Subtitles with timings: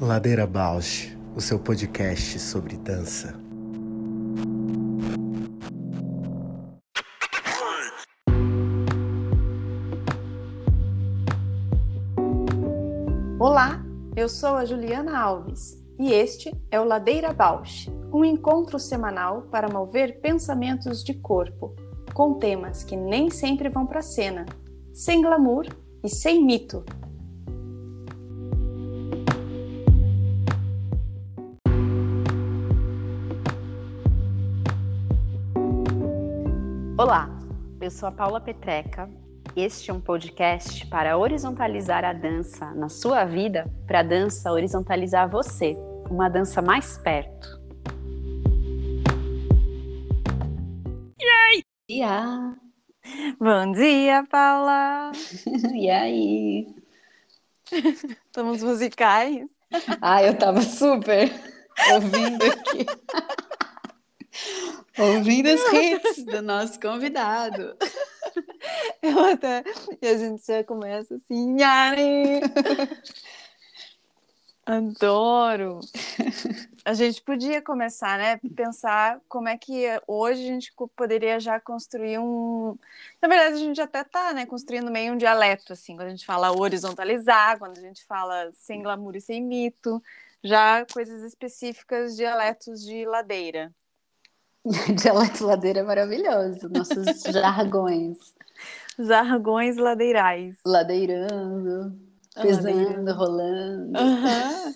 [0.00, 3.34] Ladeira Bausch, o seu podcast sobre dança.
[13.40, 13.82] Olá,
[14.14, 19.68] eu sou a Juliana Alves e este é o Ladeira Bausch, um encontro semanal para
[19.68, 21.74] mover pensamentos de corpo,
[22.12, 24.44] com temas que nem sempre vão para a cena,
[24.96, 25.66] sem glamour
[26.02, 26.82] e sem mito.
[36.98, 37.28] Olá,
[37.78, 39.10] eu sou a Paula Petreca.
[39.54, 45.30] Este é um podcast para horizontalizar a dança na sua vida, para a dança horizontalizar
[45.30, 45.76] você,
[46.10, 47.54] uma dança mais perto.
[51.88, 52.65] dia!
[53.38, 55.12] Bom dia, Paula!
[55.74, 56.66] e aí?
[58.26, 59.48] Estamos musicais?
[60.00, 61.30] Ah, eu tava super
[61.92, 62.86] ouvindo aqui.
[64.98, 67.76] ouvindo os hits do nosso convidado.
[69.02, 69.62] Eu até.
[70.02, 71.54] E a gente já começa assim.
[71.54, 72.40] Nhari!
[74.66, 75.78] Adoro!
[76.84, 78.40] A gente podia começar, né?
[78.54, 82.78] Pensar como é que hoje a gente poderia já construir um.
[83.20, 86.24] Na verdade, a gente até está né, construindo meio um dialeto, assim, quando a gente
[86.24, 90.00] fala horizontalizar, quando a gente fala sem glamour e sem mito,
[90.44, 93.74] já coisas específicas, dialetos de ladeira.
[94.94, 98.16] Dialeto ladeira é maravilhoso, nossos jargões.
[98.96, 100.56] Jargões ladeirais.
[100.64, 102.05] Ladeirando.
[102.42, 103.98] Pesando, rolando.
[103.98, 104.74] Uhum.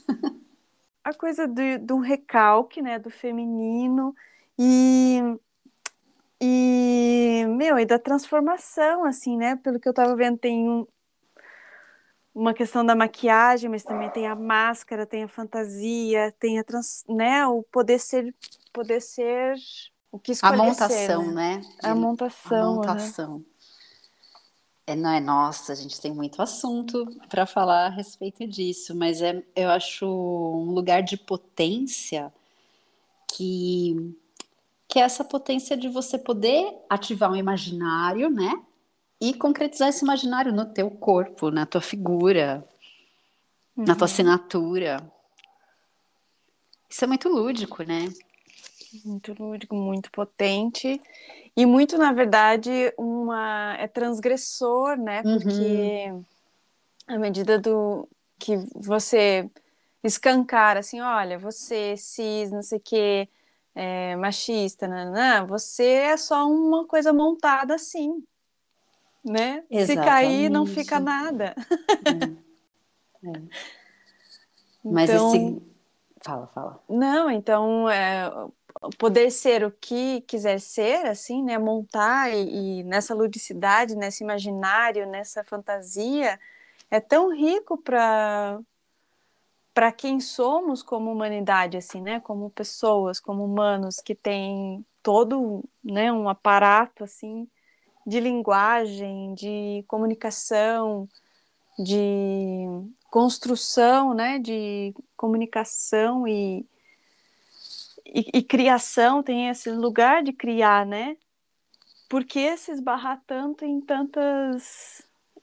[1.02, 4.14] A coisa do, do recalque, né, do feminino
[4.58, 5.20] e
[6.40, 9.56] e meu e da transformação, assim, né?
[9.56, 10.86] Pelo que eu tava vendo, tem um,
[12.34, 17.04] uma questão da maquiagem, mas também tem a máscara, tem a fantasia, tem a trans,
[17.08, 17.46] né?
[17.46, 18.34] O poder ser,
[18.72, 19.54] poder ser
[20.10, 21.56] o que escolher A montação, ser, né?
[21.56, 21.62] né?
[21.82, 22.72] A montação.
[22.72, 23.44] A montação.
[24.90, 29.22] É, não é nossa, a gente tem muito assunto para falar a respeito disso, mas
[29.22, 32.32] é, eu acho um lugar de potência
[33.32, 34.16] que,
[34.88, 38.60] que é essa potência de você poder ativar um imaginário, né?
[39.20, 42.66] E concretizar esse imaginário no teu corpo, na tua figura,
[43.76, 43.84] uhum.
[43.84, 44.12] na tua uhum.
[44.12, 45.12] assinatura.
[46.88, 48.08] Isso é muito lúdico, né?
[49.04, 51.00] Muito lúdico, muito potente.
[51.56, 55.22] E muito, na verdade, uma é transgressor, né?
[55.22, 56.24] Porque uhum.
[57.06, 58.08] à medida do
[58.38, 59.48] que você
[60.02, 63.28] escancar assim, olha, você cis, não sei o quê,
[63.74, 68.24] é, machista, nanã, você é só uma coisa montada assim,
[69.24, 69.62] né?
[69.70, 69.86] Exatamente.
[69.86, 71.54] Se cair, não fica nada.
[73.22, 73.28] É.
[73.28, 73.42] É.
[74.82, 75.62] Mas então, esse...
[76.22, 76.82] Fala, fala.
[76.88, 78.30] Não, então, é,
[78.98, 81.58] poder ser o que quiser ser, assim, né?
[81.58, 86.38] Montar e, e, nessa ludicidade, nesse imaginário, nessa fantasia,
[86.90, 88.60] é tão rico para
[89.72, 92.20] para quem somos como humanidade, assim, né?
[92.20, 96.12] Como pessoas, como humanos que têm todo, né?
[96.12, 97.48] Um aparato assim
[98.06, 101.08] de linguagem, de comunicação,
[101.78, 102.66] de
[103.10, 104.38] construção, né?
[104.38, 106.66] De comunicação e
[108.06, 111.16] e, e, criação tem esse lugar de criar, né?
[112.08, 115.02] Por que se esbarrar tanto em tantos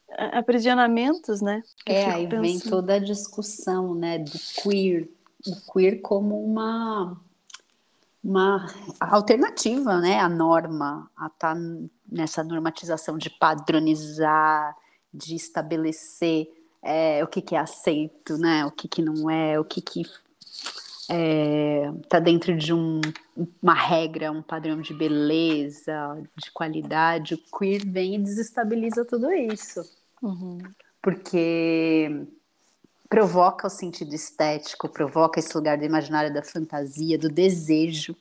[0.09, 1.63] aprisionamentos, né?
[1.85, 2.41] é, aí pensando.
[2.41, 4.31] vem toda a discussão, né, do
[4.61, 5.09] queer,
[5.45, 7.19] o queer como uma
[8.23, 8.67] uma
[8.99, 11.61] alternativa, né, à norma, a estar tá
[12.11, 14.75] nessa normatização de padronizar,
[15.13, 16.51] de estabelecer
[16.81, 20.03] é, o que, que é aceito, né, o que, que não é, o que, que
[21.09, 22.99] é, tá dentro de um,
[23.61, 29.81] uma regra, um padrão de beleza, de qualidade, o queer vem e desestabiliza tudo isso.
[30.21, 30.57] Uhum.
[31.01, 32.27] Porque
[33.09, 38.15] provoca o sentido estético, provoca esse lugar do imaginário, da fantasia, do desejo.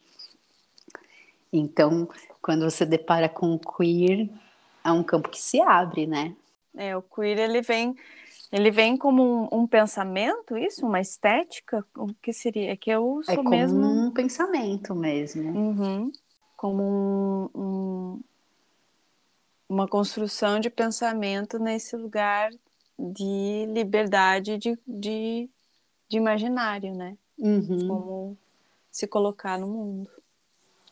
[1.52, 2.08] Então,
[2.40, 4.28] quando você depara com o queer,
[4.84, 6.34] é um campo que se abre, né?
[6.76, 7.96] É, o queer ele vem
[8.52, 10.86] ele vem como um, um, pensamento, isso?
[10.86, 11.84] Uma estética?
[11.96, 12.72] O que seria?
[12.72, 13.84] É que eu sou é como mesmo...
[13.84, 15.50] um pensamento mesmo.
[15.50, 16.12] Uhum.
[16.56, 18.20] Como um, um,
[19.68, 22.50] uma construção de pensamento nesse lugar
[22.98, 25.50] de liberdade de, de,
[26.08, 27.16] de imaginário, né?
[27.38, 27.88] Uhum.
[27.88, 28.38] Como
[28.90, 30.10] se colocar no mundo.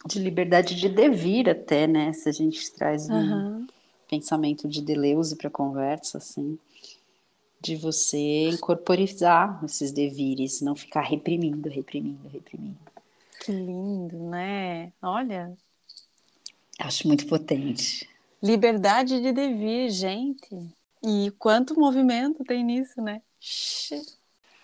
[0.05, 2.13] De liberdade de devir até, né?
[2.13, 3.15] Se a gente traz um...
[3.15, 3.67] Uhum
[4.15, 6.59] pensamento de Deleuze para a conversa, assim,
[7.65, 12.77] de você incorporizar esses devires, não ficar reprimindo, reprimindo, reprimindo.
[13.41, 14.93] Que lindo, né?
[15.01, 15.57] Olha.
[16.79, 18.07] Acho muito potente.
[18.43, 20.47] Liberdade de devir, gente.
[21.03, 23.23] E quanto movimento tem nisso, né?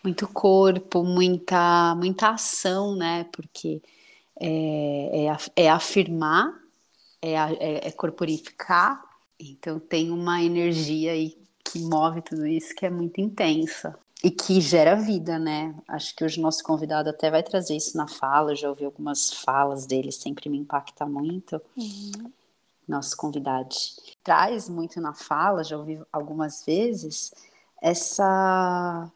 [0.04, 3.24] Muito corpo, muita, muita ação, né?
[3.32, 3.80] Porque
[4.38, 5.26] é,
[5.56, 6.52] é, é afirmar,
[7.22, 9.02] é, é, é corporificar,
[9.38, 11.39] então tem uma energia aí
[11.70, 15.74] que move tudo isso que é muito intensa e que gera vida, né?
[15.88, 18.52] Acho que hoje o nosso convidado até vai trazer isso na fala.
[18.52, 21.60] Eu já ouvi algumas falas dele, sempre me impacta muito.
[21.76, 22.30] Uhum.
[22.86, 23.74] Nosso convidado
[24.22, 27.32] traz muito na fala, já ouvi algumas vezes,
[27.80, 29.10] essa,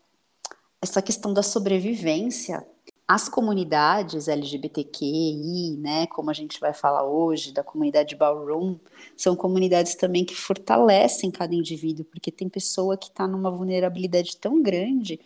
[0.81, 2.65] essa questão da sobrevivência
[3.07, 8.79] as comunidades LGBTQI, né, como a gente vai falar hoje, da comunidade Ballroom,
[9.15, 14.63] são comunidades também que fortalecem cada indivíduo, porque tem pessoa que está numa vulnerabilidade tão
[14.63, 15.21] grande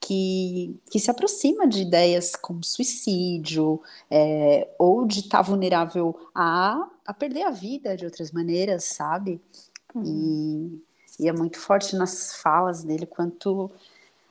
[0.00, 6.88] que, que se aproxima de ideias como suicídio, é, ou de estar tá vulnerável a,
[7.04, 9.40] a perder a vida de outras maneiras, sabe?
[9.94, 10.80] Uhum.
[11.18, 13.70] E, e é muito forte nas falas dele quanto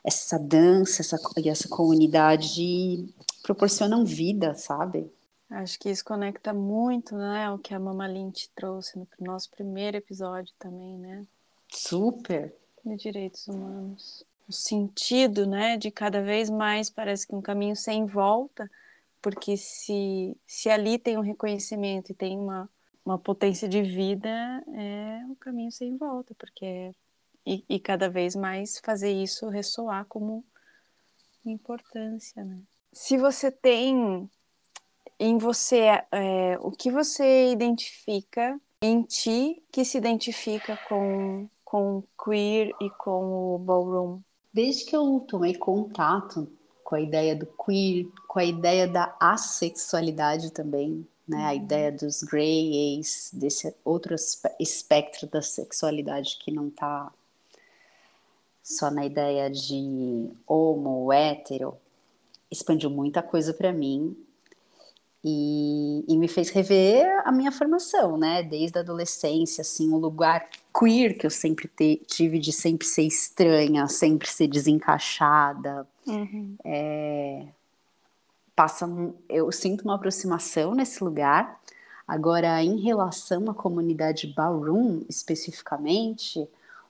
[0.03, 3.07] essa dança essa, e essa comunidade
[3.41, 5.11] proporcionam vida, sabe?
[5.49, 9.97] Acho que isso conecta muito, né, o que a Mama Lynch trouxe no nosso primeiro
[9.97, 11.25] episódio também, né?
[11.69, 12.53] Super.
[12.83, 14.25] De direitos humanos.
[14.47, 18.69] O sentido, né, de cada vez mais parece que um caminho sem volta,
[19.21, 22.69] porque se, se ali tem um reconhecimento e tem uma,
[23.05, 24.29] uma potência de vida,
[24.73, 26.91] é o caminho sem volta, porque é
[27.45, 30.43] e, e cada vez mais fazer isso ressoar como
[31.45, 32.61] importância, né?
[32.91, 34.29] Se você tem
[35.19, 42.69] em você é, o que você identifica em ti que se identifica com com queer
[42.79, 44.19] e com o ballroom?
[44.53, 46.47] Desde que eu tomei contato
[46.83, 51.37] com a ideia do queer, com a ideia da assexualidade também, né?
[51.37, 51.45] Uhum.
[51.45, 54.13] A ideia dos gays, desse outro
[54.59, 57.11] espectro da sexualidade que não está
[58.63, 61.75] só na ideia de homo, hétero,
[62.49, 64.15] expandiu muita coisa para mim
[65.25, 68.43] e, e, me fez rever a minha formação, né?
[68.43, 73.03] Desde a adolescência, assim, o lugar queer que eu sempre te, tive de sempre ser
[73.03, 75.87] estranha, sempre ser desencaixada.
[76.05, 76.57] Uhum.
[76.65, 77.45] É,
[78.53, 78.85] passa,
[79.29, 81.57] eu sinto uma aproximação nesse lugar.
[82.05, 86.45] Agora, em relação à comunidade ballroom, especificamente,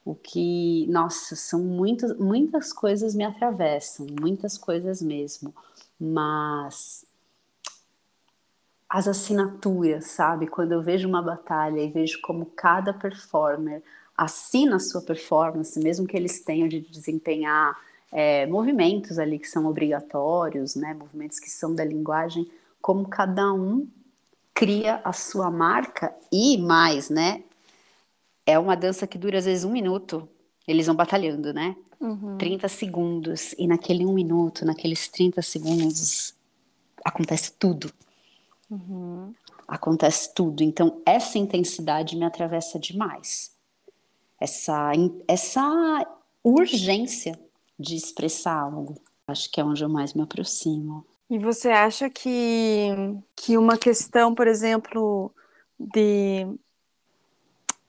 [0.05, 5.53] o que, nossa, são muitas, muitas coisas me atravessam, muitas coisas mesmo,
[5.99, 7.05] mas
[8.89, 10.47] as assinaturas, sabe?
[10.47, 13.81] Quando eu vejo uma batalha e vejo como cada performer
[14.15, 17.75] assina a sua performance, mesmo que eles tenham de desempenhar
[18.11, 20.93] é, movimentos ali que são obrigatórios, né?
[20.93, 22.47] Movimentos que são da linguagem,
[22.79, 23.87] como cada um
[24.53, 27.43] cria a sua marca e mais, né?
[28.45, 30.27] É uma dança que dura às vezes um minuto.
[30.67, 31.75] Eles vão batalhando, né?
[31.99, 32.37] Uhum.
[32.37, 33.53] 30 segundos.
[33.57, 36.33] E naquele um minuto, naqueles 30 segundos,
[37.03, 37.91] acontece tudo.
[38.69, 39.33] Uhum.
[39.67, 40.63] Acontece tudo.
[40.63, 43.51] Então, essa intensidade me atravessa demais.
[44.39, 44.91] Essa,
[45.27, 46.05] essa
[46.43, 47.39] urgência
[47.79, 48.95] de expressar algo.
[49.27, 51.05] Acho que é onde eu mais me aproximo.
[51.29, 52.89] E você acha que,
[53.35, 55.31] que uma questão, por exemplo,
[55.79, 56.47] de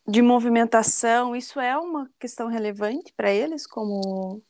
[0.07, 4.43] de movimentação, isso é uma questão relevante para eles, como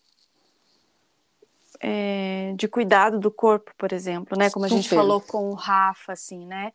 [1.81, 4.51] é, de cuidado do corpo, por exemplo, né?
[4.51, 6.73] Como a gente falou com o Rafa, assim, né?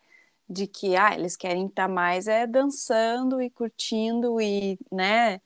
[0.48, 5.40] De que ah, eles querem estar mais é dançando e curtindo e, né?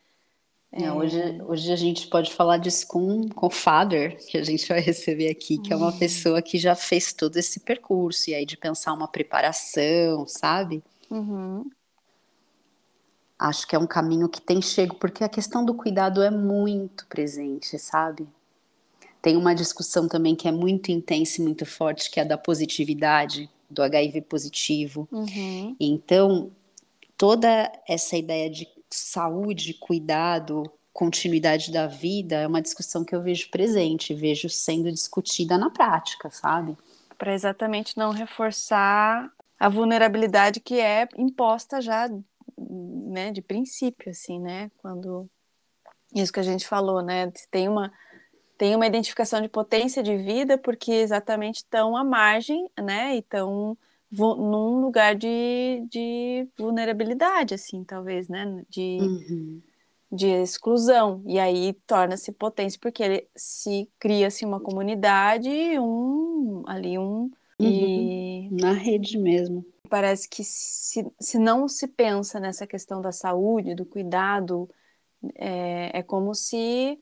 [0.70, 0.92] É...
[0.92, 4.80] hoje, hoje a gente pode falar disso com, com o Father, que a gente vai
[4.80, 5.98] receber aqui, que é uma uhum.
[5.98, 10.82] pessoa que já fez todo esse percurso, e aí de pensar uma preparação, sabe?
[11.10, 11.64] Uhum
[13.44, 17.06] acho que é um caminho que tem chego, porque a questão do cuidado é muito
[17.06, 18.26] presente, sabe?
[19.20, 22.38] Tem uma discussão também que é muito intensa e muito forte, que é a da
[22.38, 25.06] positividade, do HIV positivo.
[25.12, 25.76] Uhum.
[25.78, 26.50] Então,
[27.18, 33.50] toda essa ideia de saúde, cuidado, continuidade da vida é uma discussão que eu vejo
[33.50, 36.76] presente, vejo sendo discutida na prática, sabe?
[37.18, 42.08] Para exatamente não reforçar a vulnerabilidade que é imposta já
[42.58, 44.70] né, de princípio, assim, né?
[44.78, 45.28] Quando
[46.14, 47.30] isso que a gente falou, né?
[47.50, 47.92] Tem uma
[48.56, 53.16] tem uma identificação de potência de vida porque exatamente estão à margem, né?
[53.16, 53.76] E estão
[54.12, 58.64] num lugar de, de vulnerabilidade, assim, talvez, né?
[58.70, 59.60] De, Uhum.
[60.12, 61.20] de exclusão.
[61.26, 67.28] E aí torna-se potência, porque ele- se cria-se uma comunidade, um ali um.
[67.58, 69.64] E Na rede mesmo.
[69.94, 74.68] Parece que se, se não se pensa nessa questão da saúde, do cuidado,
[75.36, 77.00] é, é como se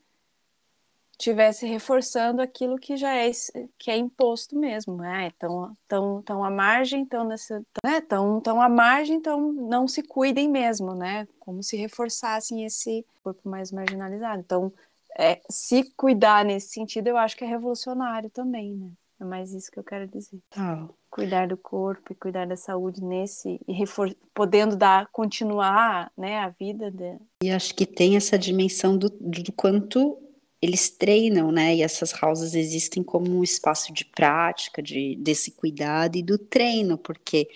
[1.17, 3.31] tivesse reforçando aquilo que já é,
[3.79, 4.97] que é imposto mesmo.
[4.97, 5.31] né?
[5.35, 7.99] Então, tão, tão à margem, então nessa, né?
[7.99, 11.27] tão, tão à margem, então não se cuidem mesmo, né?
[11.39, 14.39] Como se reforçassem esse corpo mais marginalizado.
[14.39, 14.71] Então,
[15.17, 18.91] é, se cuidar nesse sentido, eu acho que é revolucionário também, né?
[19.19, 20.95] É mais isso que eu quero dizer Tal.
[21.13, 26.49] Cuidar do corpo e cuidar da saúde nesse e refor- podendo dar continuar né a
[26.49, 27.19] vida de...
[27.43, 30.17] E acho que tem essa dimensão do, do quanto
[30.59, 31.75] eles treinam, né?
[31.75, 36.97] E essas houses existem como um espaço de prática, de, desse cuidado e do treino,
[36.97, 37.49] porque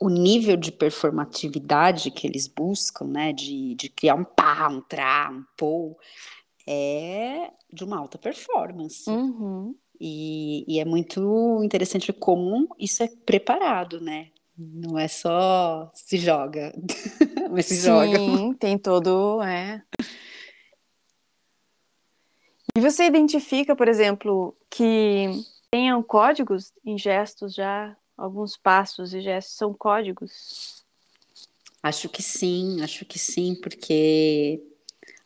[0.00, 3.32] o nível de performatividade que eles buscam, né?
[3.32, 5.96] De, de criar um pá, um trá, um pou,
[6.66, 9.08] é de uma alta performance.
[9.08, 9.76] Uhum.
[10.00, 14.28] E, e é muito interessante como isso é preparado, né?
[14.56, 16.72] Não é só se joga,
[17.50, 18.18] mas se joga.
[18.18, 19.82] Sim, tem todo é
[22.76, 25.28] e você identifica por exemplo que
[25.70, 30.84] tenham códigos em gestos já alguns passos e gestos são códigos
[31.84, 34.58] Acho que sim, acho que sim, porque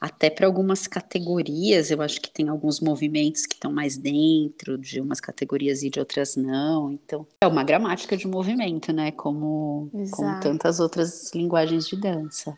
[0.01, 5.01] até para algumas categorias, eu acho que tem alguns movimentos que estão mais dentro de
[5.01, 6.93] umas categorias e de outras não.
[6.93, 9.11] Então, é uma gramática de movimento, né?
[9.11, 12.57] Como, como tantas outras linguagens de dança.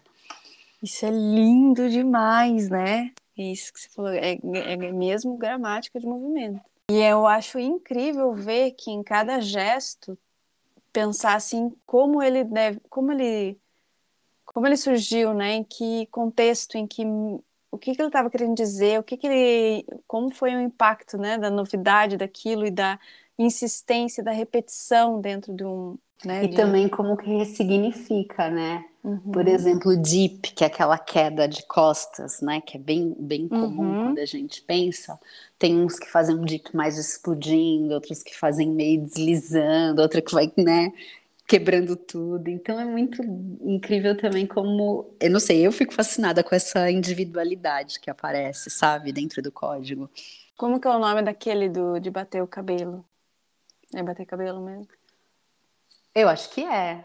[0.82, 3.12] Isso é lindo demais, né?
[3.36, 6.60] Isso que você falou, é, é mesmo gramática de movimento.
[6.90, 10.18] E eu acho incrível ver que em cada gesto
[10.92, 13.56] pensar assim como ele deve, como ele,
[14.54, 15.54] como ele surgiu, né?
[15.54, 17.04] Em que contexto, em que
[17.70, 21.16] o que, que ele estava querendo dizer, o que, que ele, como foi o impacto,
[21.18, 21.38] né?
[21.38, 22.98] Da novidade daquilo e da
[23.38, 26.44] insistência, da repetição dentro de um, né?
[26.44, 28.84] E de- também como que ressignifica, né?
[29.02, 29.22] Uhum.
[29.32, 32.60] Por exemplo, dip, que é aquela queda de costas, né?
[32.60, 34.02] Que é bem, bem comum Uhum.
[34.02, 35.18] quando a gente pensa.
[35.58, 40.32] Tem uns que fazem um dip mais explodindo, outros que fazem meio deslizando, outra que
[40.34, 40.92] vai, né?
[41.50, 42.48] Quebrando tudo.
[42.48, 43.20] Então é muito
[43.60, 45.12] incrível também como.
[45.18, 49.10] Eu não sei, eu fico fascinada com essa individualidade que aparece, sabe?
[49.10, 50.08] Dentro do código.
[50.56, 53.04] Como que é o nome daquele do, de bater o cabelo?
[53.92, 54.86] É bater cabelo mesmo?
[56.14, 57.04] Eu acho que é.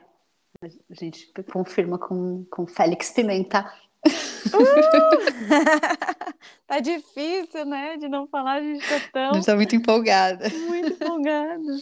[0.62, 3.74] A gente confirma com, com Félix Pimenta.
[6.68, 7.98] tá difícil, né?
[7.98, 10.48] De não falar, a gente tá A tão gente tá muito empolgada.
[10.68, 11.80] muito empolgada.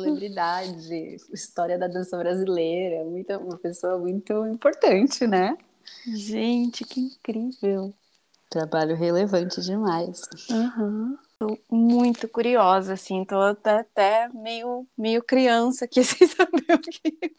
[0.00, 5.56] Celebridade, história da dança brasileira, muita, uma pessoa muito importante, né?
[6.06, 7.94] Gente, que incrível.
[8.48, 10.22] Trabalho relevante demais.
[10.50, 11.18] Uhum.
[11.38, 17.34] Tô muito curiosa, assim, tô até, até meio, meio criança aqui, sem saber o que,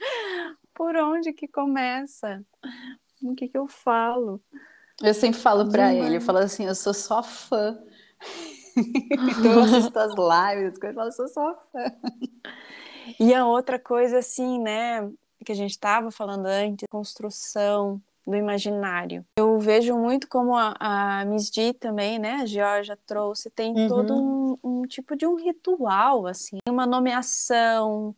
[0.73, 2.43] por onde que começa,
[3.23, 4.41] o que que eu falo.
[5.01, 6.07] Eu sempre falo pra Demais.
[6.07, 7.77] ele, eu falo assim, eu sou só fã.
[9.11, 11.91] então eu assisto as lives, as coisas, eu falo, sou só fã.
[13.19, 15.09] E a outra coisa, assim, né,
[15.45, 19.25] que a gente estava falando antes, construção do imaginário.
[19.37, 23.87] Eu vejo muito como a, a Miss G também, né, a Georgia trouxe, tem Uhum.
[23.87, 28.13] todo um, um tipo de um ritual, assim, uma nomeação,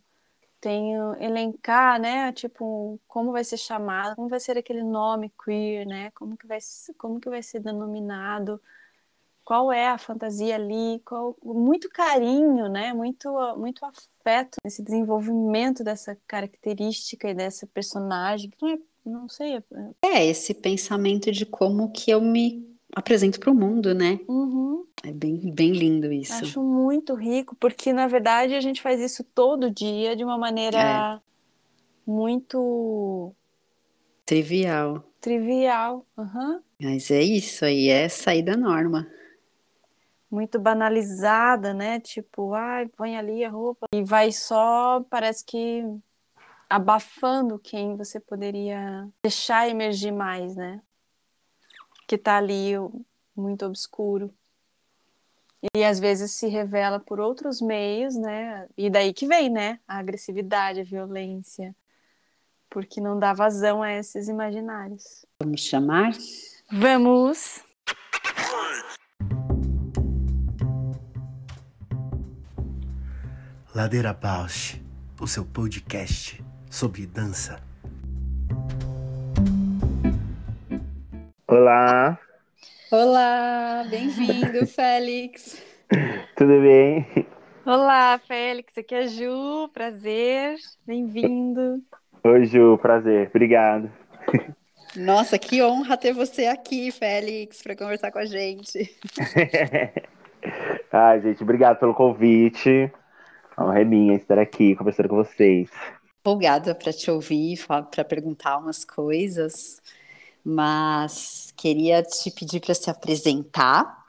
[0.60, 6.12] tem elencar, né, tipo, como vai ser chamado, como vai ser aquele nome queer, né,
[6.16, 6.58] como que vai,
[6.98, 8.60] como que vai ser denominado,
[9.50, 12.94] qual é a fantasia ali, qual, muito carinho, né?
[12.94, 13.27] Muito,
[13.58, 19.63] muito afeto nesse desenvolvimento dessa característica e dessa personagem, que não é, não sei, é-
[20.03, 22.63] É, esse pensamento de como que eu me
[22.96, 24.20] apresento para o mundo, né?
[24.27, 24.86] Uhum.
[25.03, 26.32] É bem, bem lindo isso.
[26.46, 31.20] Acho muito rico, porque na verdade a gente faz isso todo dia de uma maneira
[32.06, 33.34] muito
[34.27, 35.03] Trivial.
[35.20, 36.62] trivial, uhum.
[36.79, 39.08] Mas é isso aí, é sair da norma.
[40.29, 42.00] Muito banalizada, né?
[42.00, 45.83] Tipo, ai, põe ali a roupa e vai só, parece que
[46.69, 50.81] abafando quem você poderia deixar emergir mais, né?
[52.07, 52.74] Que tá ali
[53.36, 54.33] muito obscuro.
[55.75, 58.67] E às vezes se revela por outros meios, né?
[58.77, 59.79] E daí que vem, né?
[59.88, 61.75] A agressividade, a violência.
[62.69, 65.25] Porque não dá vazão a esses imaginários.
[65.41, 66.12] Vamos chamar?
[66.71, 67.63] Vamos!
[73.74, 74.82] Ladeira Bausch,
[75.22, 77.62] o seu podcast sobre dança.
[81.48, 82.18] Olá.
[82.92, 85.62] Olá, bem-vindo, Félix.
[86.36, 87.06] Tudo bem?
[87.64, 90.56] Olá, Félix, aqui é a Ju, prazer,
[90.88, 91.80] bem-vindo.
[92.24, 93.92] Oi, Ju, prazer, obrigado.
[94.96, 98.98] Nossa, que honra ter você aqui, Félix, para conversar com a gente.
[100.92, 102.92] Ai, gente, obrigado pelo convite.
[103.60, 105.70] É uma minha estar aqui conversando com vocês.
[106.22, 109.82] Empolgada para te ouvir, para perguntar umas coisas,
[110.46, 114.06] mas queria te pedir para se apresentar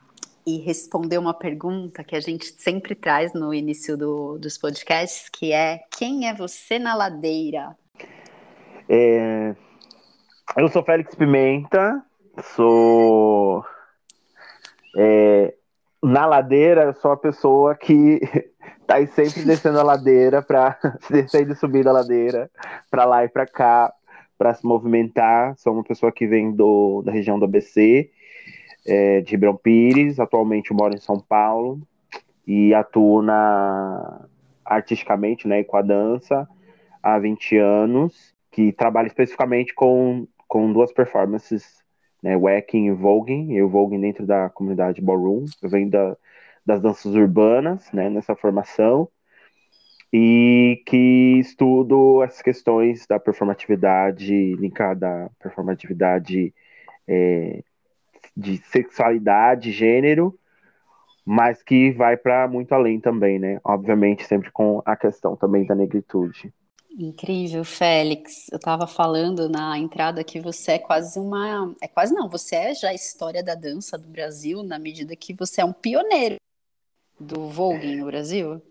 [0.47, 5.53] e responder uma pergunta que a gente sempre traz no início do, dos podcasts, que
[5.53, 7.77] é quem é você na ladeira?
[8.89, 9.57] É...
[10.57, 12.01] Eu sou Félix Pimenta,
[12.55, 13.65] sou
[14.97, 15.55] é...
[16.01, 18.21] na ladeira, eu sou a pessoa que
[18.91, 20.77] tá aí sempre descendo a ladeira para
[21.09, 22.51] descer e subir a ladeira,
[22.91, 23.93] para lá e para cá,
[24.37, 25.57] para se movimentar.
[25.57, 28.11] Sou uma pessoa que vem do, da região do ABC,
[28.85, 30.19] é, de Ribeirão Pires.
[30.19, 31.81] Atualmente moro em São Paulo
[32.45, 34.27] e atuo na
[34.65, 36.49] artisticamente, né, com a dança
[37.01, 41.81] há 20 anos, que trabalho especificamente com, com duas performances,
[42.21, 43.53] né, Wacking e Voguing.
[43.53, 45.45] Eu Voguing dentro da comunidade Ballroom.
[45.63, 46.17] Eu venho da
[46.71, 49.09] das danças urbanas, né, nessa formação,
[50.13, 56.55] e que estudo as questões da performatividade linkada à performatividade
[57.09, 57.63] é,
[58.37, 60.39] de sexualidade, gênero,
[61.25, 63.61] mas que vai para muito além também, né?
[63.65, 66.53] Obviamente, sempre com a questão também da negritude.
[66.99, 68.49] Incrível, Félix.
[68.51, 71.73] Eu estava falando na entrada que você é quase uma.
[71.81, 75.33] É quase não, você é já a história da dança do Brasil, na medida que
[75.33, 76.41] você é um pioneiro
[77.21, 78.63] do Vogue no Brasil?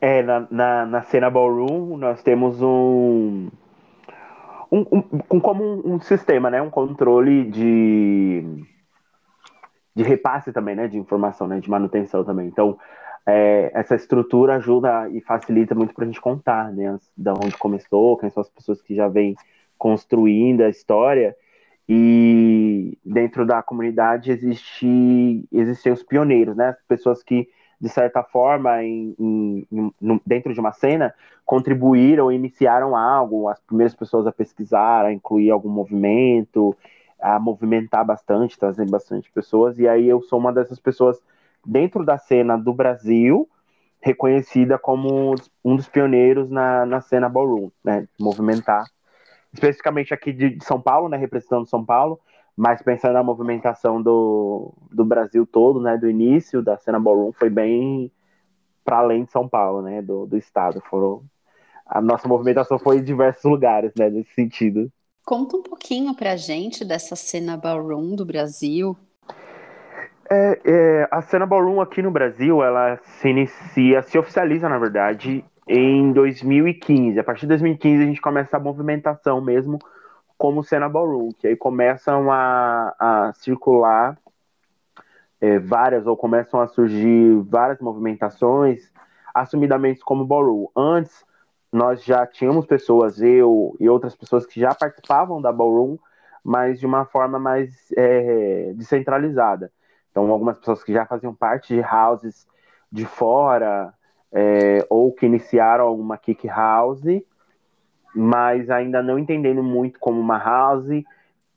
[0.00, 3.48] É, na, na, na cena ballroom nós temos um,
[4.70, 8.64] um, um, como um, um, sistema, né, um controle de
[9.96, 12.48] de repasse também, né, de informação, né, de manutenção também.
[12.48, 12.76] Então,
[13.24, 18.16] é, essa estrutura ajuda e facilita muito para a gente contar, né, de onde começou,
[18.16, 19.36] quem são as pessoas que já vêm
[19.78, 21.36] construindo a história.
[21.88, 27.48] E dentro da comunidade existe existem os pioneiros, né, as pessoas que
[27.84, 31.12] de certa forma, em, em, em, dentro de uma cena,
[31.44, 36.74] contribuíram, iniciaram algo, as primeiras pessoas a pesquisar, a incluir algum movimento,
[37.20, 41.20] a movimentar bastante, trazer bastante pessoas, e aí eu sou uma dessas pessoas
[41.62, 43.46] dentro da cena do Brasil,
[44.00, 48.86] reconhecida como um dos pioneiros na, na cena ballroom, né, movimentar,
[49.52, 52.18] especificamente aqui de, São Paulo, né, representando São Paulo,
[52.56, 57.50] mas pensando na movimentação do, do Brasil todo, né, do início da cena ballroom, foi
[57.50, 58.10] bem
[58.84, 60.80] para além de São Paulo, né, do, do estado.
[60.88, 61.22] Foram,
[61.86, 64.90] a nossa movimentação foi em diversos lugares, né, nesse sentido.
[65.24, 68.96] Conta um pouquinho para a gente dessa cena ballroom do Brasil.
[70.30, 75.44] É, é, a cena ballroom aqui no Brasil, ela se inicia, se oficializa, na verdade,
[75.66, 77.18] em 2015.
[77.18, 79.78] A partir de 2015 a gente começa a movimentação mesmo
[80.36, 84.18] como cena ballroom, que aí começam a, a circular
[85.40, 88.90] é, várias, ou começam a surgir várias movimentações,
[89.34, 90.68] assumidamente como ballroom.
[90.74, 91.24] Antes,
[91.72, 95.98] nós já tínhamos pessoas, eu e outras pessoas que já participavam da ballroom,
[96.42, 99.72] mas de uma forma mais é, descentralizada.
[100.10, 102.46] Então, algumas pessoas que já faziam parte de houses
[102.90, 103.92] de fora,
[104.32, 107.02] é, ou que iniciaram alguma kick house,
[108.14, 111.04] mas ainda não entendendo muito como uma house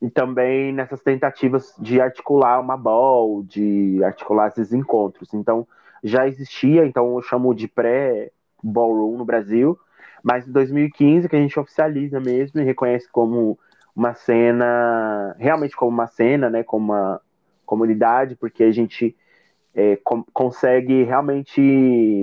[0.02, 5.34] e também nessas tentativas de articular uma ball, de articular esses encontros.
[5.34, 5.68] Então,
[6.04, 9.78] já existia, então eu chamo de pré-ballroom no Brasil,
[10.24, 13.58] mas em 2015 que a gente oficializa mesmo e reconhece como
[13.96, 17.22] uma cena, realmente como uma cena, né, como uma
[17.66, 19.16] comunidade, porque a gente
[19.74, 21.62] é, com, consegue realmente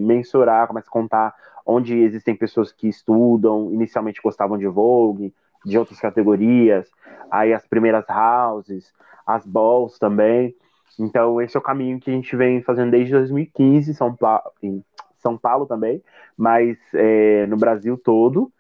[0.03, 5.99] mensurar, começa a contar onde existem pessoas que estudam, inicialmente gostavam de Vogue, de outras
[5.99, 6.91] categorias,
[7.31, 8.93] aí as primeiras houses,
[9.27, 10.55] as balls também.
[10.99, 14.85] Então, esse é o caminho que a gente vem fazendo desde 2015 São Paulo, em
[15.19, 16.03] São Paulo também,
[16.37, 18.53] mas é, no Brasil todo,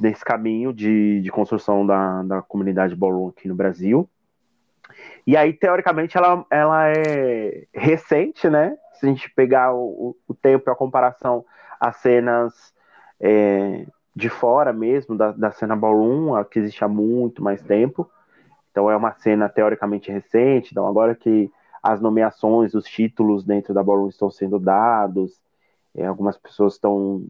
[0.00, 4.08] nesse caminho de, de construção da, da comunidade ballroom aqui no Brasil.
[5.26, 8.76] E aí, teoricamente, ela, ela é recente, né?
[8.94, 11.44] Se a gente pegar o, o tempo e a comparação
[11.82, 12.72] as cenas
[13.20, 18.08] é, de fora mesmo, da, da cena ballroom, que existe há muito mais tempo.
[18.70, 21.50] Então é uma cena teoricamente recente, então agora que
[21.82, 25.42] as nomeações, os títulos dentro da ballroom estão sendo dados,
[25.92, 27.26] é, algumas pessoas estão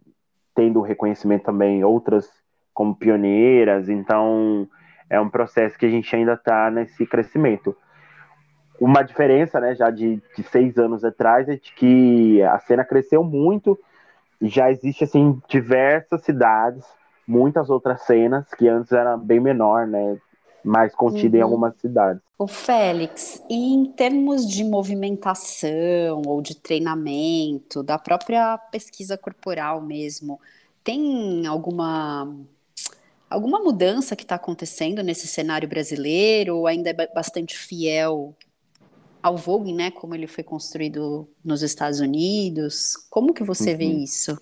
[0.55, 2.31] tendo reconhecimento também, outras
[2.75, 4.69] como pioneiras, então
[5.09, 7.75] é um processo que a gente ainda está nesse crescimento.
[8.79, 13.25] Uma diferença, né, já de, de seis anos atrás, é de que a cena cresceu
[13.25, 13.79] muito,
[14.43, 16.85] já existe, assim, diversas cidades,
[17.27, 20.19] muitas outras cenas, que antes era bem menor, né,
[20.65, 21.41] mais contida uhum.
[21.41, 22.23] em algumas cidades.
[22.39, 30.41] O Félix, e em termos de movimentação ou de treinamento, da própria pesquisa corporal mesmo,
[30.83, 32.35] tem alguma
[33.31, 38.35] alguma mudança que está acontecendo nesse cenário brasileiro ou ainda é bastante fiel
[39.23, 42.97] ao Vogue, né, como ele foi construído nos Estados Unidos?
[43.11, 43.79] Como que você uhum.
[43.79, 44.41] vê isso?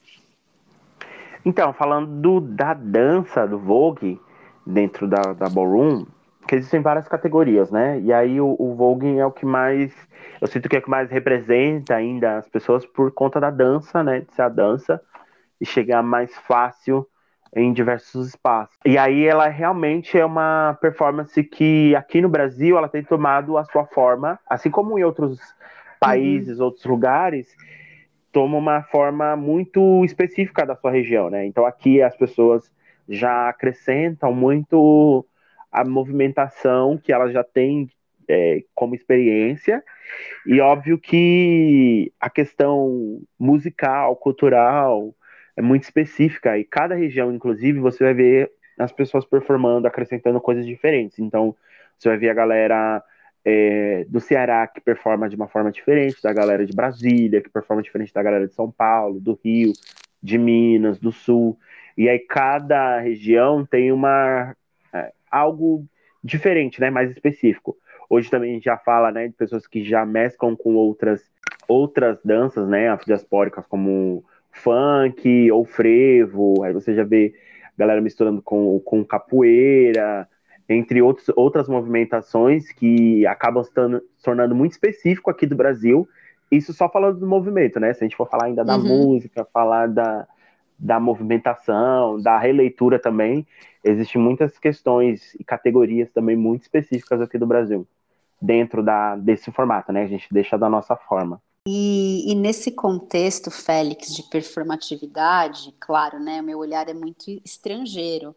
[1.44, 4.20] Então, falando da dança do Vogue
[4.66, 6.04] dentro da, da ballroom,
[6.46, 8.00] que existem várias categorias, né?
[8.00, 9.92] E aí o, o Vogue é o que mais,
[10.40, 14.02] eu sinto que é o que mais representa ainda as pessoas por conta da dança,
[14.02, 14.20] né?
[14.20, 15.00] De ser a dança
[15.60, 17.06] e chegar mais fácil
[17.54, 18.76] em diversos espaços.
[18.84, 23.64] E aí ela realmente é uma performance que aqui no Brasil ela tem tomado a
[23.64, 25.38] sua forma, assim como em outros
[25.98, 26.66] países, uhum.
[26.66, 27.54] outros lugares,
[28.32, 31.44] toma uma forma muito específica da sua região, né?
[31.46, 32.70] Então aqui as pessoas
[33.08, 35.26] já acrescentam muito
[35.70, 37.90] a movimentação que elas já têm
[38.28, 39.82] é, como experiência
[40.46, 45.14] e óbvio que a questão musical, cultural,
[45.60, 50.64] é muito específica e cada região, inclusive, você vai ver as pessoas performando, acrescentando coisas
[50.64, 51.18] diferentes.
[51.18, 51.54] Então,
[51.98, 53.02] você vai ver a galera
[53.44, 57.82] é, do Ceará que performa de uma forma diferente da galera de Brasília, que performa
[57.82, 59.72] diferente da galera de São Paulo, do Rio,
[60.22, 61.58] de Minas, do Sul.
[61.96, 64.56] E aí cada região tem uma
[64.94, 65.84] é, algo
[66.24, 67.76] diferente, né, mais específico.
[68.08, 71.22] Hoje também a gente já fala, né, de pessoas que já mesclam com outras
[71.68, 77.34] outras danças, né, afrodiaspóricas como funk ou frevo, aí você já vê
[77.80, 80.28] galera misturando com, com capoeira,
[80.68, 83.72] entre outros, outras movimentações que acabam se
[84.22, 86.06] tornando muito específico aqui do Brasil.
[86.50, 87.92] Isso só falando do movimento, né?
[87.94, 88.84] Se a gente for falar ainda da uhum.
[88.84, 90.28] música, falar da,
[90.78, 93.46] da movimentação, da releitura também,
[93.82, 97.86] existem muitas questões e categorias também muito específicas aqui do Brasil,
[98.40, 100.02] dentro da, desse formato, né?
[100.02, 101.40] A gente deixa da nossa forma.
[101.68, 108.34] E, e, nesse contexto, Félix, de performatividade, claro, né, meu olhar é muito estrangeiro,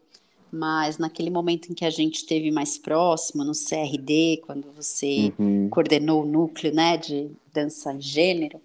[0.51, 5.69] mas naquele momento em que a gente esteve mais próximo, no CRD, quando você uhum.
[5.69, 8.59] coordenou o núcleo né, de dança gênero,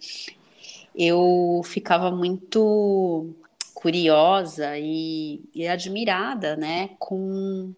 [0.95, 3.31] eu ficava muito
[3.73, 7.73] curiosa e, e admirada né, com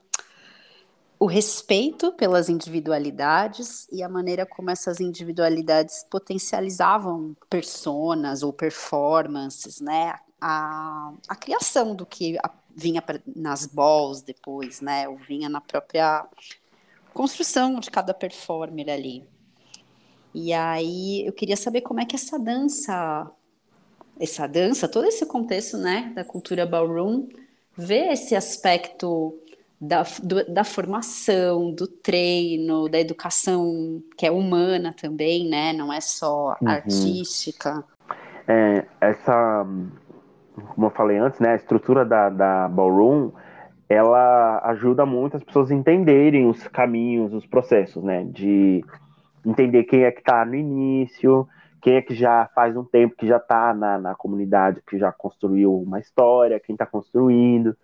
[1.20, 10.14] o respeito pelas individualidades e a maneira como essas individualidades potencializavam personas ou performances, né?
[10.40, 15.06] A, a criação do que a, vinha pra, nas balls depois, né?
[15.10, 16.26] Ou vinha na própria
[17.12, 19.28] construção de cada performer ali.
[20.32, 23.30] E aí eu queria saber como é que essa dança,
[24.18, 27.28] essa dança, todo esse contexto, né, da cultura ballroom,
[27.76, 29.38] vê esse aspecto
[29.80, 35.72] da, do, da formação, do treino, da educação que é humana também, né?
[35.72, 36.68] Não é só uhum.
[36.68, 37.82] artística.
[38.46, 39.66] É, essa,
[40.74, 41.52] como eu falei antes, né?
[41.52, 43.30] A estrutura da, da ballroom,
[43.88, 48.24] ela ajuda muito as pessoas a entenderem os caminhos, os processos, né?
[48.24, 48.84] De
[49.46, 51.48] entender quem é que está no início,
[51.80, 55.10] quem é que já faz um tempo que já está na, na comunidade, que já
[55.10, 57.74] construiu uma história, quem está construindo.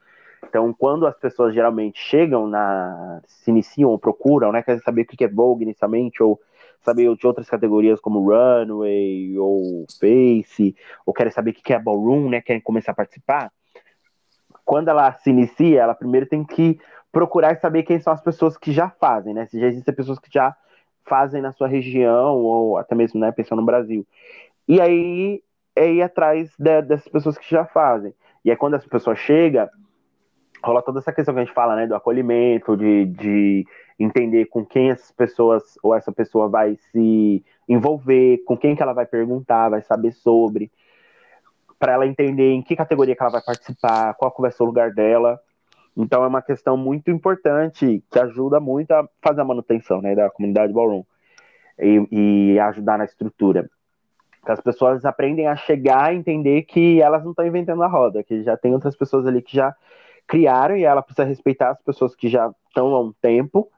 [0.49, 3.21] Então, quando as pessoas geralmente chegam na.
[3.27, 4.63] se iniciam ou procuram, né?
[4.63, 6.41] Querem saber o que é Vogue inicialmente, ou
[6.81, 12.29] saber de outras categorias como Runway ou Face, ou querem saber o que é Ballroom,
[12.29, 12.41] né?
[12.41, 13.53] Querem começar a participar.
[14.65, 16.79] Quando ela se inicia, ela primeiro tem que
[17.11, 19.47] procurar saber quem são as pessoas que já fazem, né?
[19.47, 20.55] Se já existem pessoas que já
[21.07, 24.07] fazem na sua região, ou até mesmo, né, pensando no Brasil.
[24.69, 25.41] E aí
[25.75, 28.13] é ir atrás de, dessas pessoas que já fazem.
[28.45, 29.71] E aí quando essa pessoa chega,
[30.67, 33.67] rola toda essa questão que a gente fala, né, do acolhimento, de, de
[33.99, 38.93] entender com quem essas pessoas ou essa pessoa vai se envolver, com quem que ela
[38.93, 40.71] vai perguntar, vai saber sobre,
[41.79, 44.93] para ela entender em que categoria que ela vai participar, qual vai ser o lugar
[44.93, 45.39] dela.
[45.97, 50.29] Então é uma questão muito importante que ajuda muito a fazer a manutenção, né, da
[50.31, 51.05] comunidade ballroom
[51.79, 53.71] e, e ajudar na estrutura.
[54.45, 58.43] As pessoas aprendem a chegar e entender que elas não estão inventando a roda, que
[58.43, 59.75] já tem outras pessoas ali que já
[60.27, 63.71] criaram e ela precisa respeitar as pessoas que já estão há um tempo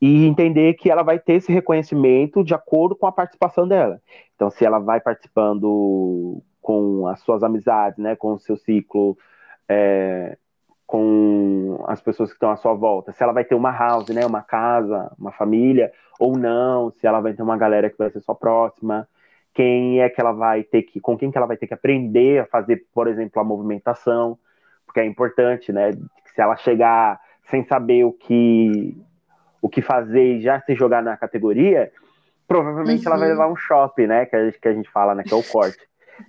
[0.00, 4.00] e entender que ela vai ter esse reconhecimento de acordo com a participação dela.
[4.34, 9.16] Então, se ela vai participando com as suas amizades, né, com o seu ciclo,
[9.68, 10.38] é,
[10.86, 13.12] com as pessoas que estão à sua volta.
[13.12, 17.20] Se ela vai ter uma house, né, uma casa, uma família, ou não, se ela
[17.20, 19.06] vai ter uma galera que vai ser só próxima,
[19.54, 22.40] quem é que ela vai ter que, com quem que ela vai ter que aprender
[22.40, 24.38] a fazer, por exemplo, a movimentação,
[24.90, 28.96] porque é importante, né, se ela chegar sem saber o que
[29.62, 31.92] o que fazer e já se jogar na categoria,
[32.48, 33.12] provavelmente uhum.
[33.12, 33.34] ela vai uhum.
[33.34, 35.42] levar um shopping, né, que a gente, que a gente fala, né, que é o
[35.42, 35.78] corte.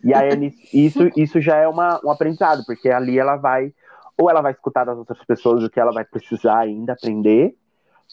[0.03, 3.73] E aí isso, isso já é uma, um aprendizado, porque ali ela vai,
[4.17, 7.55] ou ela vai escutar das outras pessoas o que ela vai precisar ainda aprender,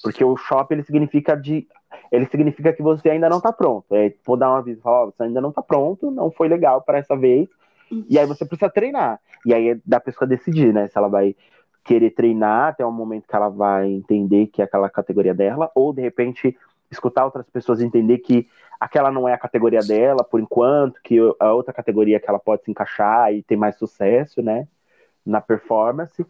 [0.02, 1.66] porque o shopping ele significa de
[2.12, 3.86] ele significa que você ainda não está pronto.
[3.94, 6.98] É, vou dar um aviso, oh, você ainda não está pronto, não foi legal para
[6.98, 7.48] essa vez.
[8.08, 9.20] E aí você precisa treinar.
[9.44, 10.88] E aí é da pessoa decidir, né?
[10.88, 11.34] Se ela vai
[11.84, 15.92] querer treinar até o momento que ela vai entender que é aquela categoria dela, ou
[15.92, 16.56] de repente
[16.90, 18.46] escutar outras pessoas entender que
[18.78, 22.64] aquela não é a categoria dela por enquanto, que a outra categoria que ela pode
[22.64, 24.68] se encaixar e ter mais sucesso, né?
[25.24, 26.26] Na performance.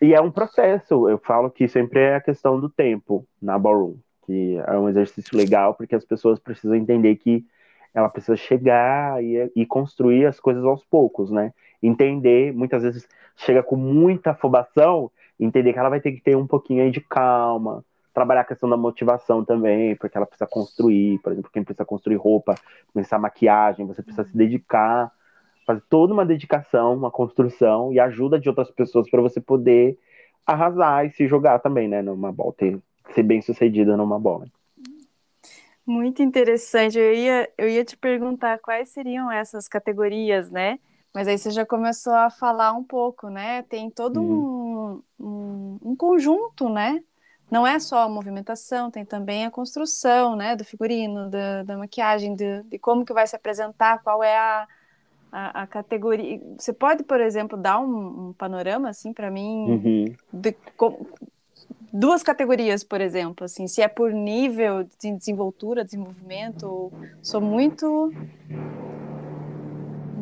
[0.00, 3.96] E é um processo, eu falo que sempre é a questão do tempo na ballroom
[4.30, 7.44] que é um exercício legal porque as pessoas precisam entender que
[7.94, 11.52] ela precisa chegar e, e construir as coisas aos poucos, né?
[11.82, 16.46] Entender, muitas vezes chega com muita afobação, entender que ela vai ter que ter um
[16.46, 21.32] pouquinho aí de calma, trabalhar a questão da motivação também, porque ela precisa construir, por
[21.32, 22.54] exemplo, quem precisa construir roupa,
[22.92, 25.10] começar maquiagem, você precisa se dedicar,
[25.66, 29.98] fazer toda uma dedicação, uma construção e ajuda de outras pessoas para você poder
[30.46, 32.78] arrasar e se jogar também, né, numa bola, ter
[33.14, 34.46] ser bem sucedida numa bola.
[35.86, 36.98] Muito interessante.
[36.98, 40.78] Eu ia, eu ia te perguntar quais seriam essas categorias, né?
[41.12, 43.62] Mas aí você já começou a falar um pouco, né?
[43.62, 45.02] Tem todo uhum.
[45.18, 47.02] um, um, um, conjunto, né?
[47.50, 50.54] Não é só a movimentação, tem também a construção, né?
[50.54, 54.68] Do figurino, da, da maquiagem, de, de como que vai se apresentar, qual é a,
[55.32, 56.40] a, a categoria.
[56.56, 60.04] Você pode, por exemplo, dar um, um panorama, assim, para mim, uhum.
[60.32, 60.54] de,
[61.92, 66.92] duas categorias, por exemplo, assim, se é por nível de desenvoltura, desenvolvimento,
[67.22, 68.12] sou muito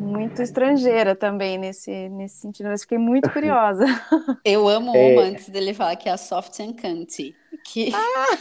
[0.09, 3.85] muito estrangeira também nesse, nesse sentido, mas fiquei muito curiosa.
[4.43, 5.13] Eu amo é...
[5.13, 8.37] uma antes dele falar que é a Soft and Cunty, que, ah!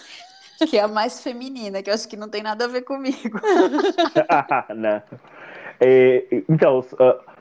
[0.67, 3.39] que é a mais feminina, que eu acho que não tem nada a ver comigo.
[4.75, 5.03] não.
[5.81, 7.38] É, então, uh,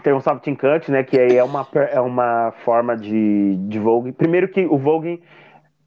[0.00, 1.02] tem um soft cut, né?
[1.02, 4.12] Que aí é uma, é uma forma de, de Vogue.
[4.12, 5.22] Primeiro que o Vogue,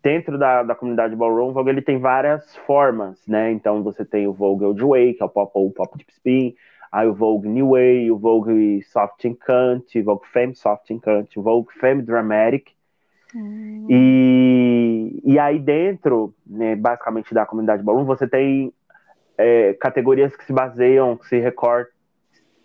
[0.03, 3.51] dentro da, da comunidade Ballroom, o Vogue ele tem várias formas, né?
[3.51, 6.55] Então você tem o Vogue Old Way, que é o pop ou pop deep spin,
[6.91, 11.41] aí o Vogue New Way, o Vogue Soft Cut, o Vogue Femme Soft Cut, o
[11.41, 12.71] Vogue Femme Dramatic.
[13.35, 13.87] Hum.
[13.89, 18.71] E, e aí dentro, né, basicamente da comunidade Ballroom, você tem
[19.37, 21.93] é, categorias que se baseiam, que se recortam,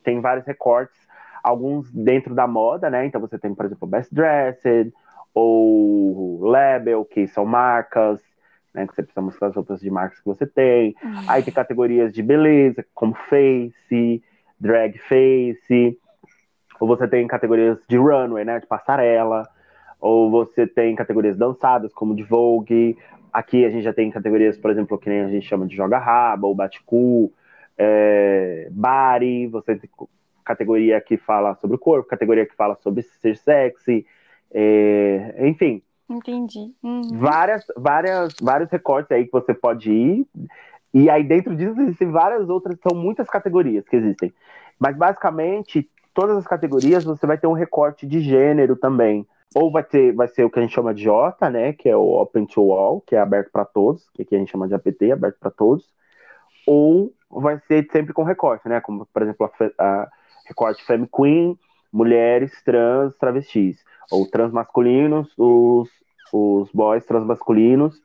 [0.04, 1.09] tem vários recortes
[1.42, 3.06] alguns dentro da moda, né?
[3.06, 4.92] Então você tem, por exemplo, Best Dressed
[5.34, 8.20] ou Label, que são marcas,
[8.74, 8.86] né?
[8.86, 10.94] Que você precisa mostrar as roupas de marcas que você tem.
[11.02, 11.24] Uhum.
[11.28, 14.22] Aí tem categorias de beleza, como Face,
[14.58, 15.98] Drag Face.
[16.78, 18.58] Ou você tem categorias de runway, né?
[18.58, 19.48] De passarela.
[20.00, 22.96] Ou você tem categorias dançadas, como de Vogue.
[23.32, 26.46] Aqui a gente já tem categorias, por exemplo, que nem a gente chama de joga-raba,
[26.46, 27.32] ou bate-cu,
[27.78, 29.78] é, body, você
[30.50, 34.04] categoria que fala sobre o corpo, categoria que fala sobre ser sexy,
[34.52, 35.82] é, enfim.
[36.08, 36.74] Entendi.
[36.82, 37.02] Uhum.
[37.12, 40.26] Várias, várias, vários recortes aí que você pode ir.
[40.92, 44.32] E aí dentro disso existem várias outras, são muitas categorias que existem.
[44.78, 49.24] Mas basicamente, todas as categorias você vai ter um recorte de gênero também.
[49.54, 51.96] Ou vai ter, vai ser o que a gente chama de J, né, que é
[51.96, 54.74] o Open to All, que é aberto para todos, que aqui a gente chama de
[54.74, 55.92] APT, aberto para todos.
[56.66, 60.08] Ou vai ser sempre com recorte, né, como por exemplo a, a
[60.50, 61.56] recorte Femme Queen,
[61.92, 65.88] mulheres trans travestis, ou transmasculinos, os,
[66.32, 68.00] os boys transmasculinos,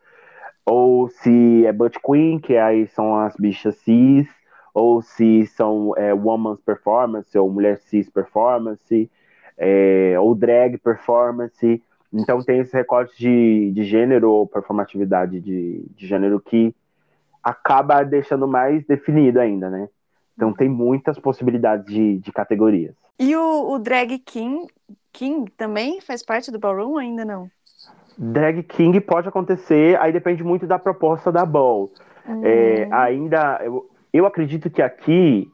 [0.66, 4.28] ou se é Butt Queen, que aí são as bichas cis,
[4.74, 9.10] ou se são é, Woman's Performance, ou Mulher Cis Performance,
[9.58, 11.82] é, ou Drag Performance.
[12.14, 16.74] Então tem esse recorte de, de gênero ou performatividade de, de gênero que
[17.44, 19.88] acaba deixando mais definido ainda, né?
[20.36, 22.96] Então tem muitas possibilidades de, de categorias.
[23.20, 24.68] E o, o Drag King,
[25.12, 27.50] King também faz parte do Ballroom ainda não?
[28.18, 31.90] Drag King pode acontecer, aí depende muito da proposta da Ball.
[32.28, 32.42] Hum.
[32.44, 35.50] É, ainda, eu, eu acredito que aqui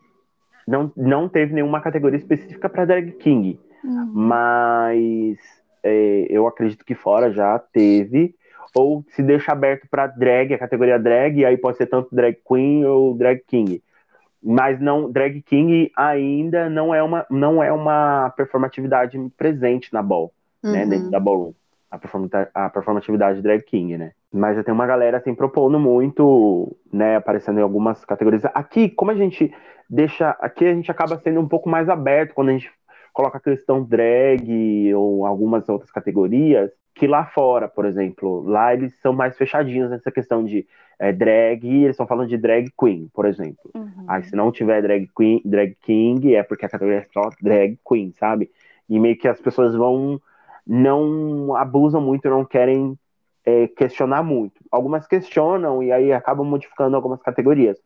[0.68, 4.12] não, não teve nenhuma categoria específica para Drag King, uhum.
[4.14, 5.38] mas
[5.84, 8.36] é, eu acredito que fora já teve,
[8.74, 12.86] ou se deixa aberto para drag, a categoria drag, aí pode ser tanto drag queen
[12.86, 13.82] ou drag king.
[14.44, 20.34] Mas não drag king ainda não é uma não é uma performatividade presente na ball,
[20.64, 20.72] uhum.
[20.72, 21.54] né, dentro da ballroom.
[21.92, 24.14] A, a performatividade drag king, né?
[24.34, 28.44] Mas já tem uma galera assim propondo muito, né, aparecendo em algumas categorias.
[28.54, 29.54] Aqui, como a gente
[29.90, 32.72] deixa, aqui a gente acaba sendo um pouco mais aberto quando a gente
[33.14, 38.94] coloca a questão drag ou algumas outras categorias, que lá fora, por exemplo, lá eles
[39.02, 40.68] são mais fechadinhos nessa questão de
[41.00, 43.72] é, drag, eles estão falando de drag queen, por exemplo.
[43.74, 44.06] Uhum.
[44.08, 47.80] Aí se não tiver drag queen, drag king, é porque a categoria é só drag
[47.88, 48.52] queen, sabe?
[48.88, 50.22] E meio que as pessoas vão
[50.66, 52.98] não abusam muito, não querem
[53.46, 54.64] é, questionar muito.
[54.72, 57.78] Algumas questionam e aí acabam modificando algumas categorias.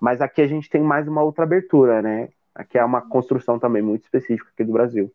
[0.00, 2.28] Mas aqui a gente tem mais uma outra abertura, né?
[2.54, 5.12] Aqui é uma construção também muito específica aqui do Brasil.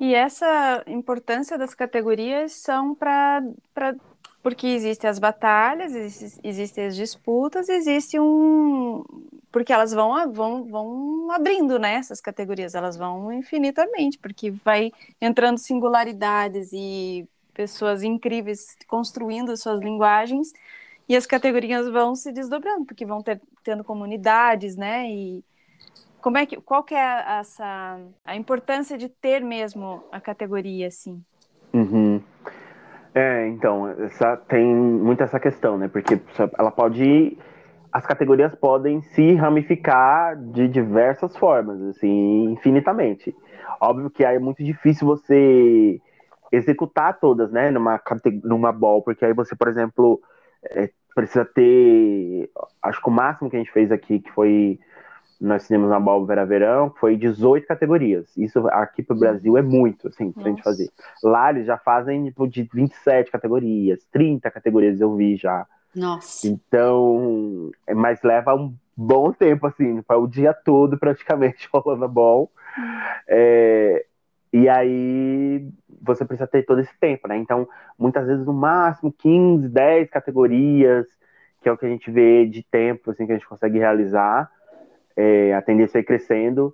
[0.00, 3.42] E essa importância das categorias são para
[4.42, 5.92] porque existem as batalhas,
[6.44, 9.04] existem as disputas, existe um
[9.50, 15.58] porque elas vão vão, vão abrindo né, essas categorias, elas vão infinitamente, porque vai entrando
[15.58, 20.52] singularidades e pessoas incríveis construindo suas linguagens
[21.08, 25.10] e as categorias vão se desdobrando, porque vão ter, tendo comunidades, né?
[25.10, 25.44] E,
[26.20, 31.22] como é que, qual que é essa, a importância de ter mesmo a categoria, assim?
[31.72, 32.20] Uhum.
[33.14, 35.88] É, então, essa, tem muito essa questão, né?
[35.88, 36.20] Porque
[36.58, 37.36] ela pode.
[37.92, 43.34] As categorias podem se ramificar de diversas formas, assim, infinitamente.
[43.80, 46.00] Óbvio que aí é muito difícil você
[46.52, 48.00] executar todas, né, numa,
[48.44, 50.20] numa ball, porque aí você, por exemplo,
[50.64, 52.50] é, precisa ter.
[52.82, 54.78] Acho que o máximo que a gente fez aqui, que foi
[55.40, 58.36] nós fizemos na Balbo Vera Verão, foi 18 categorias.
[58.36, 60.50] Isso aqui pro Brasil é muito, assim, pra Nossa.
[60.50, 60.90] gente fazer.
[61.22, 65.64] Lá eles já fazem, tipo, de 27 categorias, 30 categorias eu vi já.
[65.94, 66.46] Nossa.
[66.46, 72.08] Então, é, mas leva um bom tempo, assim, para o dia todo praticamente rolando a
[72.08, 72.50] ball.
[73.28, 74.04] É,
[74.52, 75.68] e aí
[76.02, 77.36] você precisa ter todo esse tempo, né?
[77.36, 81.06] Então, muitas vezes no máximo 15, 10 categorias,
[81.62, 84.50] que é o que a gente vê de tempo, assim, que a gente consegue realizar
[85.18, 86.72] é, a tendência é crescendo,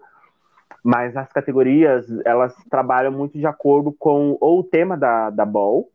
[0.82, 5.88] mas as categorias, elas trabalham muito de acordo com ou o tema da, da ball,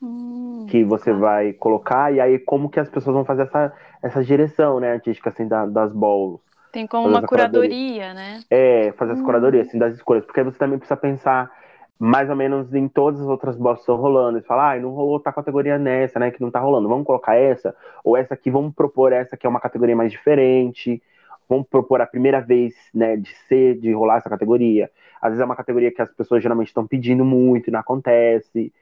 [0.00, 1.18] hum, que você tá.
[1.18, 5.30] vai colocar, e aí como que as pessoas vão fazer essa, essa direção, né, artística,
[5.30, 6.40] assim, da, das balls.
[6.70, 8.40] Tem como uma curadoria, curadoria, né?
[8.48, 9.24] É, fazer essa hum.
[9.24, 11.50] curadoria, assim, das escolhas, porque aí você também precisa pensar
[11.98, 14.38] mais ou menos em todas as outras balls que estão rolando.
[14.38, 17.34] Você fala, ah, não rolou tá categoria nessa, né, que não tá rolando, vamos colocar
[17.34, 21.02] essa, ou essa aqui, vamos propor essa que é uma categoria mais diferente,
[21.48, 24.90] vamos propor a primeira vez, né, de ser, de rolar essa categoria.
[25.20, 28.72] Às vezes é uma categoria que as pessoas geralmente estão pedindo muito e não acontece.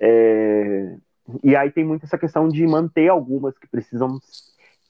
[0.00, 0.96] É...
[1.44, 4.18] E aí tem muito essa questão de manter algumas que precisam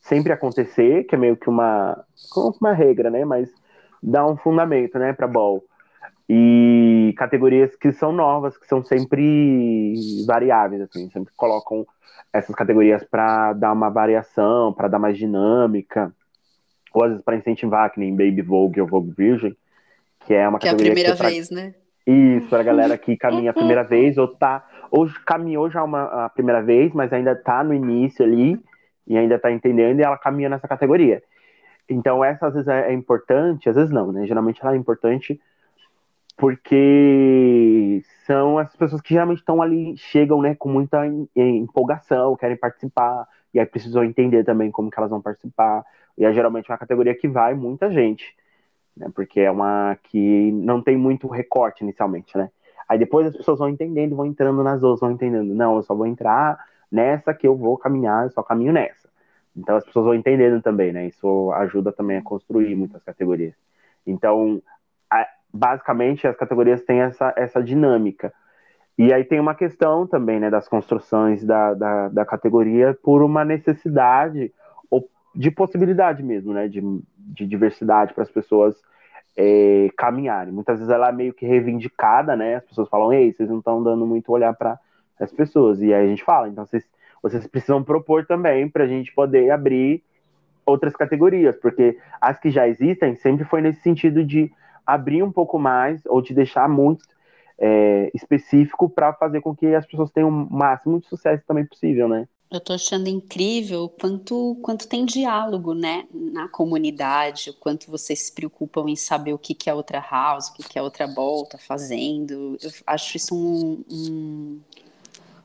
[0.03, 2.03] sempre acontecer, que é meio que uma,
[2.61, 3.51] uma regra, né, mas
[4.03, 5.65] dá um fundamento, né, para ball.
[6.29, 9.95] E categorias que são novas, que são sempre
[10.27, 11.87] variáveis, assim, sempre colocam
[12.33, 16.13] essas categorias para dar uma variação, para dar mais dinâmica
[17.07, 19.55] vezes para incentivar, que nem Baby Vogue ou Vogue Virgin,
[20.27, 20.95] que é uma que categoria.
[20.95, 21.75] Que é a primeira que vez, né?
[22.07, 24.67] Isso, a galera que caminha a primeira vez, ou tá.
[24.91, 28.59] Ou caminhou já uma, a primeira vez, mas ainda tá no início ali,
[29.07, 31.23] e ainda tá entendendo, e ela caminha nessa categoria.
[31.89, 34.27] Então, essa às vezes é, é importante, às vezes não, né?
[34.27, 35.41] Geralmente ela é importante
[36.39, 41.03] porque são as pessoas que geralmente estão ali, chegam, né, com muita
[41.35, 45.85] empolgação, querem participar, e aí precisam entender também como que elas vão participar,
[46.17, 48.37] e é geralmente uma categoria que vai muita gente,
[48.97, 49.11] né?
[49.15, 52.51] Porque é uma que não tem muito recorte inicialmente, né?
[52.89, 55.53] Aí depois as pessoas vão entendendo, vão entrando nas outras, vão entendendo.
[55.55, 56.59] Não, eu só vou entrar
[56.91, 59.09] nessa que eu vou caminhar, eu só caminho nessa.
[59.57, 61.07] Então as pessoas vão entendendo também, né?
[61.07, 63.55] Isso ajuda também a construir muitas categorias.
[64.07, 64.63] Então,
[65.53, 68.33] basicamente, as categorias têm essa, essa dinâmica.
[68.97, 73.45] E aí tem uma questão também, né, das construções da, da, da categoria por uma
[73.45, 74.53] necessidade
[75.39, 76.67] de possibilidade mesmo, né?
[76.67, 76.83] De,
[77.17, 78.75] de diversidade para as pessoas
[79.37, 80.53] é, caminharem.
[80.53, 82.57] Muitas vezes ela é meio que reivindicada, né?
[82.57, 84.79] As pessoas falam, ei, vocês não estão dando muito olhar para
[85.21, 85.81] as pessoas.
[85.81, 86.85] E aí a gente fala, então vocês,
[87.23, 90.03] vocês precisam propor também para a gente poder abrir
[90.67, 94.51] outras categorias, porque as que já existem sempre foi nesse sentido de
[94.89, 97.05] abrir um pouco mais ou de deixar muito
[97.59, 102.09] é, específico para fazer com que as pessoas tenham o máximo de sucesso também possível,
[102.09, 102.27] né?
[102.51, 108.21] Eu tô achando incrível o quanto, quanto tem diálogo, né, na comunidade, o quanto vocês
[108.21, 111.07] se preocupam em saber o que, que a outra house, o que, que a outra
[111.07, 112.57] ball tá fazendo.
[112.63, 114.61] Eu acho isso um, um,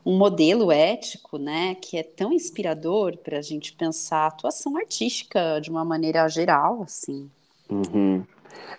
[0.06, 5.60] um modelo ético, né, que é tão inspirador para a gente pensar a atuação artística
[5.60, 7.30] de uma maneira geral, assim.
[7.68, 8.24] Uhum.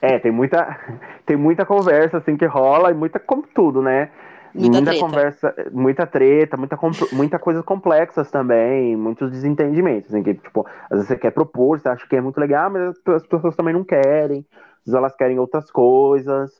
[0.01, 0.77] É, tem muita,
[1.25, 4.09] tem muita conversa assim que rola e muita como tudo, né?
[4.53, 6.77] Muita, muita conversa, muita treta, muita,
[7.11, 11.89] muita coisas complexas também, muitos desentendimentos, assim, que, tipo, às vezes você quer propor, você
[11.89, 14.45] acha que é muito legal, mas as pessoas também não querem,
[14.79, 16.51] às vezes elas querem outras coisas,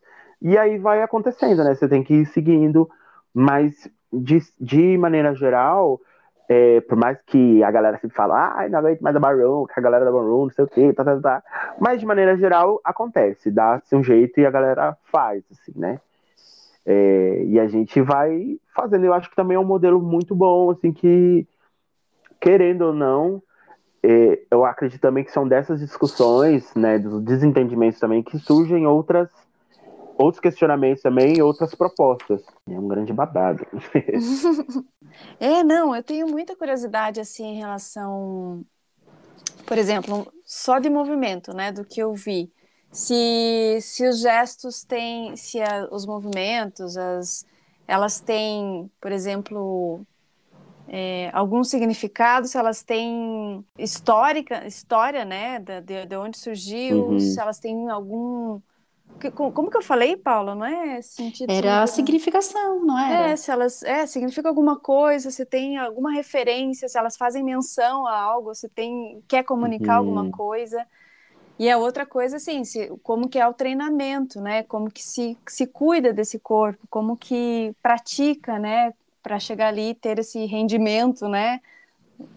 [0.41, 1.73] e aí vai acontecendo, né?
[1.73, 2.89] Você tem que ir seguindo,
[3.33, 5.99] mas de, de maneira geral,
[6.47, 9.79] é, por mais que a galera sempre fala, ai, não aguento mais a Baron, que
[9.79, 11.43] a galera da Baron, não sei o quê, tá, tá, tá,
[11.79, 15.99] mas de maneira geral acontece, dá-se um jeito e a galera faz, assim, né?
[16.85, 19.05] É, e a gente vai fazendo.
[19.05, 21.47] Eu acho que também é um modelo muito bom, assim, que,
[22.39, 23.41] querendo ou não,
[24.03, 29.29] é, eu acredito também que são dessas discussões, né, dos desentendimentos também, que surgem outras,
[30.17, 32.41] outros questionamentos também e outras propostas.
[32.69, 33.65] É um grande babado.
[35.39, 38.65] É, não, eu tenho muita curiosidade assim em relação,
[39.65, 42.51] por exemplo, só de movimento, né, do que eu vi.
[42.91, 47.45] Se, se os gestos têm, se a- os movimentos, as,
[47.87, 50.05] elas têm, por exemplo,
[50.87, 57.19] é, algum significado, se elas têm histórica, história, né, de, de onde surgiu, Uhum.
[57.19, 58.61] se elas têm algum...
[59.33, 60.53] Como como que eu falei, Paula?
[60.55, 61.51] Não é sentido...
[61.51, 63.29] Era a significação, não era?
[63.29, 68.05] É, se elas é, significa alguma coisa, se tem alguma referência, se elas fazem menção
[68.05, 69.99] a algo, se tem quer comunicar Uhum.
[69.99, 70.85] alguma coisa.
[71.57, 74.63] E a outra coisa, assim, se, como que é o treinamento, né?
[74.63, 78.93] Como que se, se cuida desse corpo, como que pratica, né?
[79.23, 81.61] Para chegar ali e ter esse rendimento, né?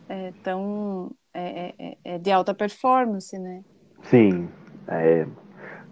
[0.09, 3.63] É, tão é, é- é de alta performance, né?
[4.05, 4.49] Sim,
[4.87, 5.27] é,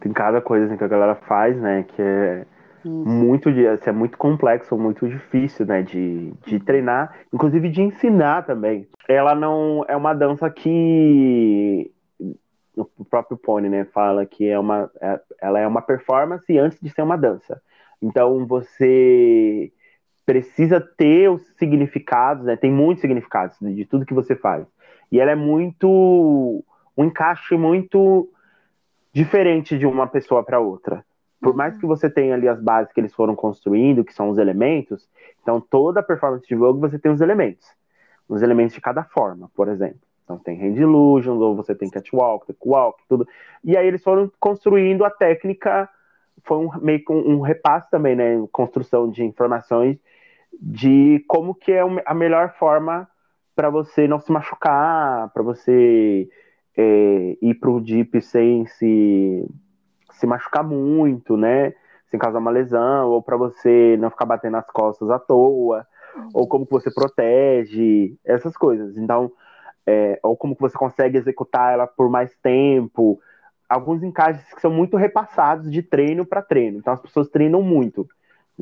[0.01, 2.45] tem cada coisa assim, que a galera faz, né, que é
[2.85, 3.03] Hum.
[3.05, 8.87] muito, assim, é muito complexo, muito difícil, né, de, de treinar, inclusive de ensinar também.
[9.09, 11.91] Ela não é uma dança que
[12.77, 16.91] o próprio Pony, né, fala que é uma, é- ela é uma performance antes de
[16.91, 17.61] ser uma dança.
[18.01, 19.73] Então você
[20.25, 24.67] precisa ter os significados, né, tem muitos significados de tudo que você faz.
[25.11, 26.65] E ela é muito
[26.97, 28.29] um encaixe muito
[29.17, 31.03] diferente de uma pessoa para outra.
[31.41, 34.37] Por mais que você tenha ali as bases que eles foram construindo, que são os
[34.37, 35.09] elementos,
[35.41, 37.67] então toda performance de Vogue você tem os elementos.
[38.29, 40.01] Os elementos de cada forma, por exemplo.
[40.23, 43.27] Então tem hand illusions, ou você tem catwalk, walk, tudo.
[43.65, 45.89] E aí eles foram construindo a técnica,
[46.45, 48.47] foi um, meio que um, um repasse também, né?
[48.53, 49.99] Construção de informações
[50.61, 53.09] de como que é a melhor forma
[53.55, 56.29] para você não se machucar, para você
[56.77, 59.49] é, ir pro deep sem se,
[60.13, 61.73] se machucar muito, né?
[62.11, 65.87] Sem causar uma lesão, ou para você não ficar batendo nas costas à toa,
[66.33, 68.97] ou como que você protege, essas coisas.
[68.97, 69.33] Então,
[69.87, 73.21] é, ou como que você consegue executar ela por mais tempo.
[73.69, 76.79] Alguns encaixes que são muito repassados de treino para treino.
[76.79, 78.07] Então, as pessoas treinam muito.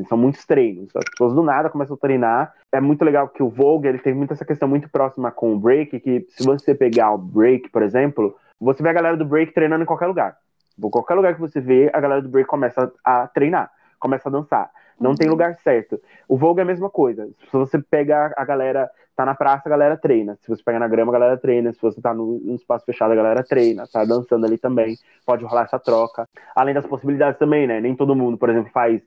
[0.09, 0.95] São muitos treinos.
[0.95, 2.53] As pessoas do nada começam a treinar.
[2.73, 5.59] É muito legal que o Vogue ele tem muito essa questão muito próxima com o
[5.59, 9.53] break, que se você pegar o break, por exemplo, você vê a galera do break
[9.53, 10.37] treinando em qualquer lugar.
[10.77, 13.71] Em qualquer lugar que você vê, a galera do break começa a treinar,
[14.01, 14.71] começa a dançar.
[14.99, 15.17] Não uhum.
[15.17, 16.01] tem lugar certo.
[16.29, 17.29] O Vogue é a mesma coisa.
[17.51, 20.39] Se você pegar a galera, tá na praça, a galera treina.
[20.41, 21.73] Se você pegar na grama, a galera treina.
[21.73, 23.87] Se você tá no, no espaço fechado, a galera treina.
[23.93, 24.97] Tá dançando ali também.
[25.27, 26.29] Pode rolar essa troca.
[26.55, 27.81] Além das possibilidades também, né?
[27.81, 29.03] Nem todo mundo, por exemplo, faz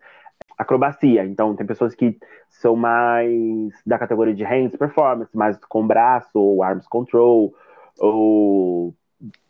[0.57, 1.25] acrobacia.
[1.25, 2.17] Então, tem pessoas que
[2.49, 7.53] são mais da categoria de hands performance, mais com braço, ou arms control,
[7.99, 8.95] ou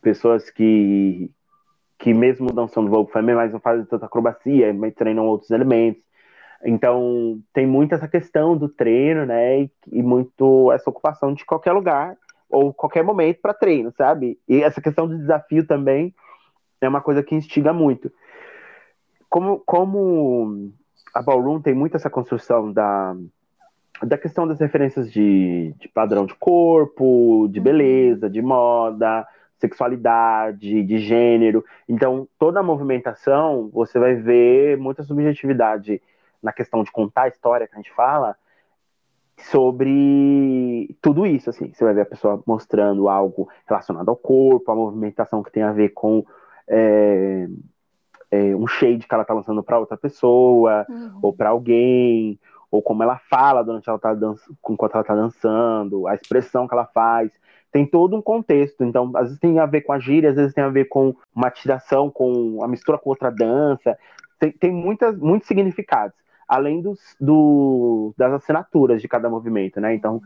[0.01, 1.31] pessoas que,
[1.97, 6.03] que mesmo dançando Vogue Family, mas não fazem tanta acrobacia, mas treinam outros elementos.
[6.65, 9.61] Então, tem muito essa questão do treino, né?
[9.61, 12.17] E, e muito essa ocupação de qualquer lugar
[12.49, 14.39] ou qualquer momento para treino, sabe?
[14.47, 16.13] E essa questão do desafio também
[16.81, 18.11] é uma coisa que instiga muito.
[19.29, 20.71] Como, como
[21.13, 23.15] a Ballroom tem muito essa construção da,
[24.03, 29.27] da questão das referências de, de padrão de corpo, de beleza, de moda,
[29.59, 31.63] sexualidade, de gênero.
[31.89, 36.01] Então, toda a movimentação, você vai ver muita subjetividade
[36.41, 38.35] na questão de contar a história que a gente fala
[39.37, 41.71] sobre tudo isso, assim.
[41.73, 45.71] Você vai ver a pessoa mostrando algo relacionado ao corpo, a movimentação que tem a
[45.71, 46.25] ver com
[46.67, 47.47] é,
[48.31, 51.19] é, um shade que ela tá lançando para outra pessoa, uhum.
[51.21, 56.07] ou para alguém, ou como ela fala durante ela tá dançando, enquanto ela tá dançando,
[56.07, 57.31] a expressão que ela faz.
[57.71, 60.53] Tem todo um contexto, então às vezes tem a ver com a gíria, às vezes
[60.53, 63.97] tem a ver com uma tiração, com a mistura com outra dança,
[64.39, 66.15] tem, tem muitas, muitos significados.
[66.47, 69.93] além dos, do, das assinaturas de cada movimento, né?
[69.93, 70.21] Então,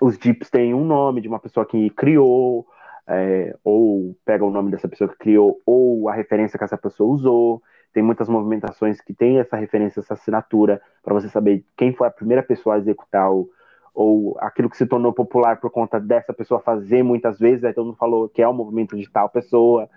[0.00, 2.66] os dips têm um nome de uma pessoa que criou,
[3.08, 7.10] é, ou pega o nome dessa pessoa que criou, ou a referência que essa pessoa
[7.10, 7.62] usou.
[7.92, 12.10] Tem muitas movimentações que tem essa referência, essa assinatura, para você saber quem foi a
[12.10, 13.48] primeira pessoa a executar o,
[13.94, 17.86] ou aquilo que se tornou popular por conta dessa pessoa fazer muitas vezes, aí todo
[17.86, 19.88] mundo falou que é o movimento de tal pessoa.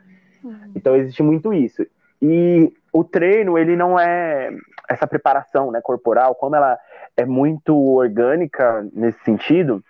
[0.43, 0.72] Uhum.
[0.74, 1.86] Então existe muito isso.
[2.22, 4.49] E o treino, ele não é
[4.89, 6.78] essa preparação né, corporal, como ela
[7.16, 9.84] é muito orgânica nesse sentido,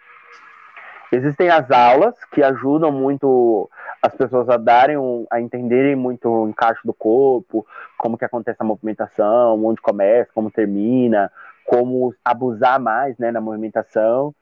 [1.12, 3.70] existem as aulas que ajudam muito
[4.01, 7.66] as pessoas a darem, um, a entenderem muito o encaixe do corpo,
[7.97, 11.32] como que acontece a movimentação, onde começa, como termina,
[11.66, 14.34] como abusar mais, né, na movimentação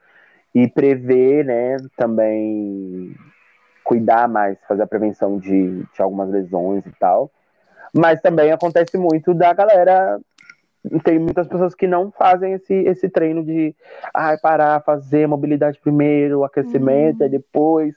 [0.55, 3.15] e prever, né, também
[3.83, 7.31] cuidar mais, fazer a prevenção de, de algumas lesões e tal.
[7.93, 10.19] Mas também acontece muito da galera
[11.03, 13.75] tem muitas pessoas que não fazem esse, esse treino de
[14.13, 17.29] ah, parar, fazer mobilidade primeiro, aquecimento, uhum.
[17.29, 17.95] depois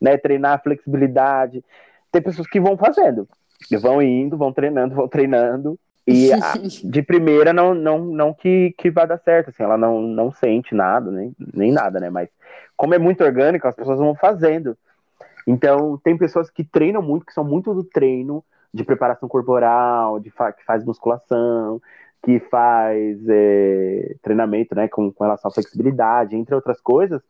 [0.00, 1.64] né, treinar flexibilidade.
[2.10, 3.28] Tem pessoas que vão fazendo,
[3.80, 6.38] vão indo, vão treinando, vão treinando, e a,
[6.84, 10.74] de primeira não, não, não que, que vai dar certo, assim, ela não, não sente
[10.74, 12.10] nada, nem, nem nada, né?
[12.10, 12.28] Mas
[12.76, 14.76] como é muito orgânico, as pessoas vão fazendo.
[15.46, 20.30] Então, tem pessoas que treinam muito, que são muito do treino, de preparação corporal, de
[20.30, 21.80] fa que faz musculação,
[22.24, 27.20] que faz é, treinamento né, com, com relação à flexibilidade, entre outras coisas,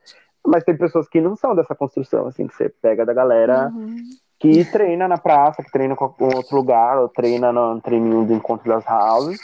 [0.47, 3.97] mas tem pessoas que não são dessa construção, assim, que você pega da galera uhum.
[4.39, 8.69] que treina na praça, que treina em outro lugar, ou treina no treininho do encontro
[8.69, 9.41] das houses,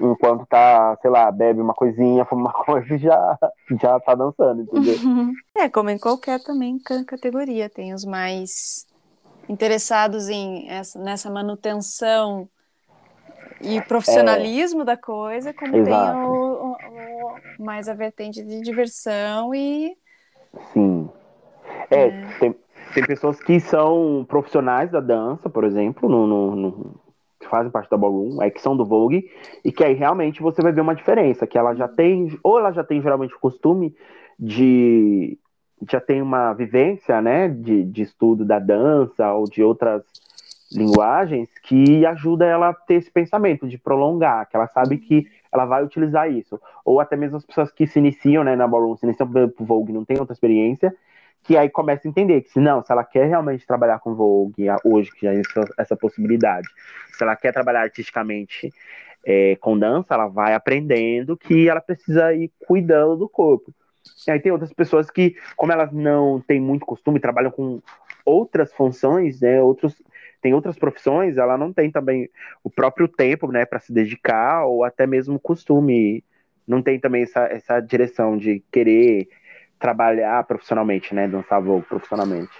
[0.00, 3.38] enquanto tá, sei lá, bebe uma coisinha, fuma uma coisa e já,
[3.80, 4.96] já tá dançando, entendeu?
[5.02, 5.32] Uhum.
[5.56, 8.86] É, como em qualquer também categoria, tem os mais
[9.48, 12.48] interessados em essa, nessa manutenção
[13.62, 14.84] e profissionalismo é...
[14.84, 16.12] da coisa, como Exato.
[16.12, 19.96] tem o, o, o, mais a vertente de diversão e.
[20.72, 21.08] Sim.
[21.90, 22.26] É, é.
[22.38, 22.54] Tem,
[22.94, 27.00] tem pessoas que são profissionais da dança, por exemplo, no, no, no,
[27.40, 29.30] que fazem parte da ballroom, é, que são do Vogue,
[29.64, 32.70] e que aí realmente você vai ver uma diferença, que ela já tem, ou ela
[32.70, 33.94] já tem geralmente o costume
[34.38, 35.38] de
[35.90, 40.04] já tem uma vivência, né, de, de estudo da dança ou de outras
[40.74, 45.64] linguagens que ajuda ela a ter esse pensamento de prolongar, que ela sabe que ela
[45.64, 46.60] vai utilizar isso.
[46.84, 49.92] Ou até mesmo as pessoas que se iniciam né, na ballroom, se iniciam pro Vogue,
[49.92, 50.94] não tem outra experiência,
[51.42, 54.66] que aí começa a entender que se não, se ela quer realmente trabalhar com Vogue
[54.84, 56.68] hoje, que já existe essa possibilidade,
[57.12, 58.72] se ela quer trabalhar artisticamente
[59.24, 63.72] é, com dança, ela vai aprendendo que ela precisa ir cuidando do corpo.
[64.26, 67.80] E aí tem outras pessoas que, como elas não têm muito costume, trabalham com
[68.24, 70.00] outras funções, né, outros
[70.42, 72.28] tem outras profissões, ela não tem também
[72.64, 76.24] o próprio tempo, né, para se dedicar ou até mesmo costume,
[76.66, 79.28] não tem também essa, essa direção de querer
[79.78, 82.52] trabalhar profissionalmente, né, dançar voo profissionalmente.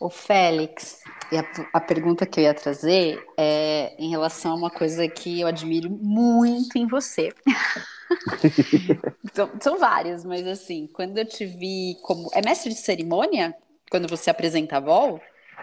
[0.00, 1.00] O Félix,
[1.32, 5.46] a, a pergunta que eu ia trazer é em relação a uma coisa que eu
[5.46, 7.32] admiro muito em você.
[9.32, 12.28] são, são várias, mas assim, quando eu te vi como.
[12.34, 13.54] É mestre de cerimônia?
[13.90, 15.20] Quando você apresenta a vol?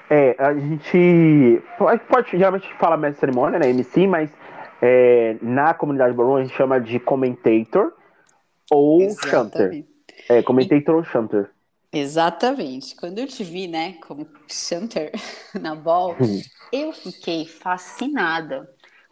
[0.10, 4.30] É, a gente pode, pode geralmente fala mestre de cerimônia, né, MC, mas
[4.82, 7.94] é, na comunidade Baron a gente chama de commentator
[8.72, 9.86] ou chanter.
[10.28, 10.98] É, commentator e...
[10.98, 11.52] ou chanter.
[11.92, 12.96] Exatamente.
[12.96, 15.12] Quando eu te vi, né, como chanter
[15.60, 16.16] na ball,
[16.74, 18.68] eu fiquei fascinada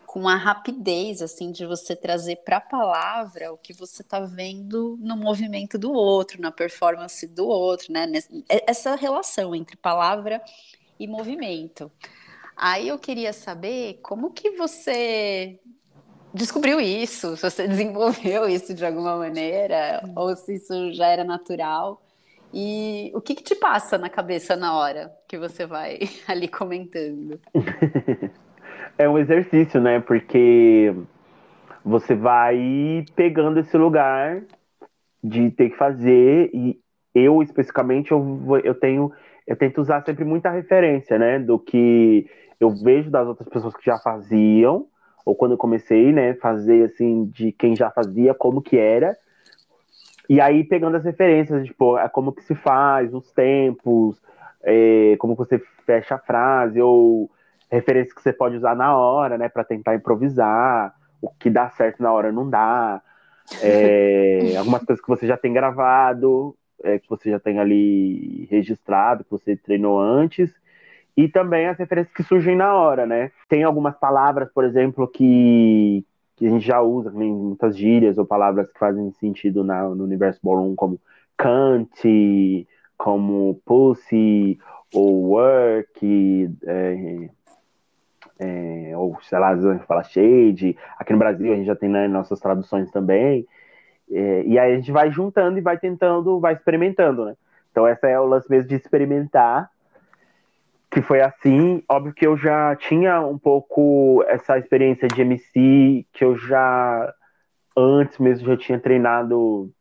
[0.06, 4.98] com a rapidez assim de você trazer para a palavra o que você está vendo
[5.02, 8.10] no movimento do outro, na performance do outro, né?
[8.48, 10.42] Essa relação entre palavra
[11.00, 11.92] e movimento.
[12.56, 15.60] Aí eu queria saber como que você
[16.34, 22.02] descobriu isso, se você desenvolveu isso de alguma maneira, ou se isso já era natural.
[22.54, 27.40] E o que, que te passa na cabeça na hora que você vai ali comentando?
[28.98, 30.00] é um exercício, né?
[30.00, 30.94] Porque
[31.84, 34.44] você vai pegando esse lugar
[35.24, 36.80] de ter que fazer, e
[37.14, 39.12] eu especificamente eu, eu tenho
[39.48, 42.30] eu tento usar sempre muita referência, né, do que
[42.60, 44.88] eu vejo das outras pessoas que já faziam,
[45.26, 49.16] ou quando eu comecei, né, fazer assim de quem já fazia, como que era,
[50.30, 54.22] e aí pegando as referências, tipo, é como que se faz, os tempos,
[54.62, 57.32] é, como você fecha a frase, ou
[57.72, 62.04] referências que você pode usar na hora, né, para tentar improvisar, o que dá certo
[62.04, 63.02] na hora não dá,
[63.62, 66.54] é, algumas coisas que você já tem gravado,
[66.84, 70.54] é, que você já tem ali registrado, que você treinou antes,
[71.16, 73.32] e também as referências que surgem na hora, né?
[73.50, 76.06] Tem algumas palavras, por exemplo, que,
[76.36, 80.04] que a gente já usa, tem muitas gírias ou palavras que fazem sentido na, no
[80.04, 81.00] universo ballroom, como
[81.36, 82.68] cunt,
[82.98, 84.60] como pussy,
[84.94, 87.30] ou work, é,
[88.40, 90.78] é, ou sei lá, a gente fala shade.
[90.98, 93.48] Aqui no Brasil a gente já tem né, nossas traduções também.
[94.12, 97.36] É, e aí a gente vai juntando e vai tentando, vai experimentando, né?
[97.72, 99.70] Então essa é o lance mesmo de experimentar,
[100.90, 101.84] que foi assim.
[101.90, 107.14] Óbvio que eu já tinha um pouco essa experiência de MC, que eu já
[107.76, 109.72] antes mesmo já tinha treinado.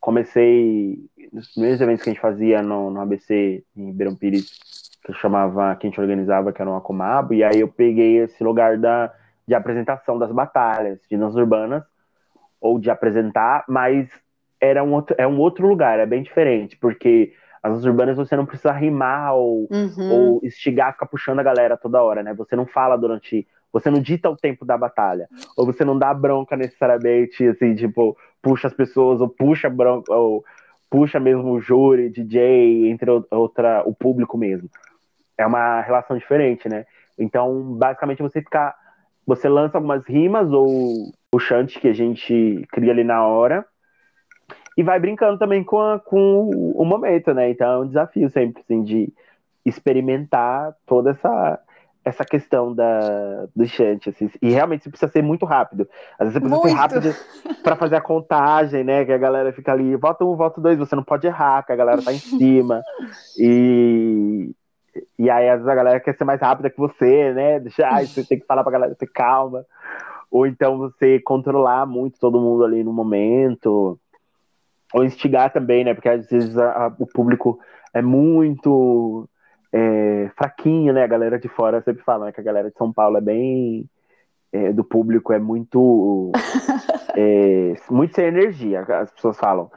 [0.00, 0.98] Comecei
[1.32, 4.58] nos primeiros eventos que a gente fazia no, no ABC em Ribeirão Pires,
[5.02, 8.18] que eu chamava, que a gente organizava, que era um Acomabo, e aí eu peguei
[8.18, 9.12] esse lugar da,
[9.46, 11.84] de apresentação das batalhas de nas urbanas,
[12.64, 14.08] ou de apresentar, mas
[14.58, 18.46] era um outro, é um outro lugar, é bem diferente, porque as urbanas você não
[18.46, 20.12] precisa rimar ou, uhum.
[20.12, 22.32] ou instigar, ficar puxando a galera toda hora, né?
[22.32, 23.46] Você não fala durante.
[23.70, 25.28] Você não dita o tempo da batalha.
[25.56, 30.42] Ou você não dá bronca necessariamente, assim, tipo, puxa as pessoas, ou puxa bronca, ou
[30.88, 34.70] puxa mesmo o júri, DJ, entre outra, o público mesmo.
[35.36, 36.86] É uma relação diferente, né?
[37.18, 38.74] Então, basicamente, você fica.
[39.26, 43.64] Você lança algumas rimas ou o chante que a gente cria ali na hora
[44.76, 47.50] e vai brincando também com, a, com o momento, né?
[47.50, 49.12] Então é um desafio sempre, assim, de
[49.64, 51.60] experimentar toda essa,
[52.04, 54.30] essa questão da, do chante, assim.
[54.42, 55.88] E realmente você precisa ser muito rápido.
[56.18, 56.68] Às vezes você precisa muito.
[56.68, 59.04] ser rápido para fazer a contagem, né?
[59.04, 61.76] Que a galera fica ali, volta um, volta dois, você não pode errar, que a
[61.76, 62.82] galera tá em cima.
[63.38, 64.50] E,
[65.18, 67.60] e aí, às vezes, a galera quer ser mais rápida que você, né?
[67.60, 69.64] Deixa, você tem que falar pra galera ter calma.
[70.30, 73.98] Ou então você controlar muito todo mundo ali no momento
[74.92, 75.92] ou instigar também, né?
[75.92, 77.58] Porque às vezes a, a, o público
[77.92, 79.28] é muito
[79.72, 81.02] é, fraquinho, né?
[81.02, 83.88] A galera de fora sempre fala né, que a galera de São Paulo é bem.
[84.52, 86.30] É, do público é muito.
[87.16, 89.68] é, muito sem energia, as pessoas falam.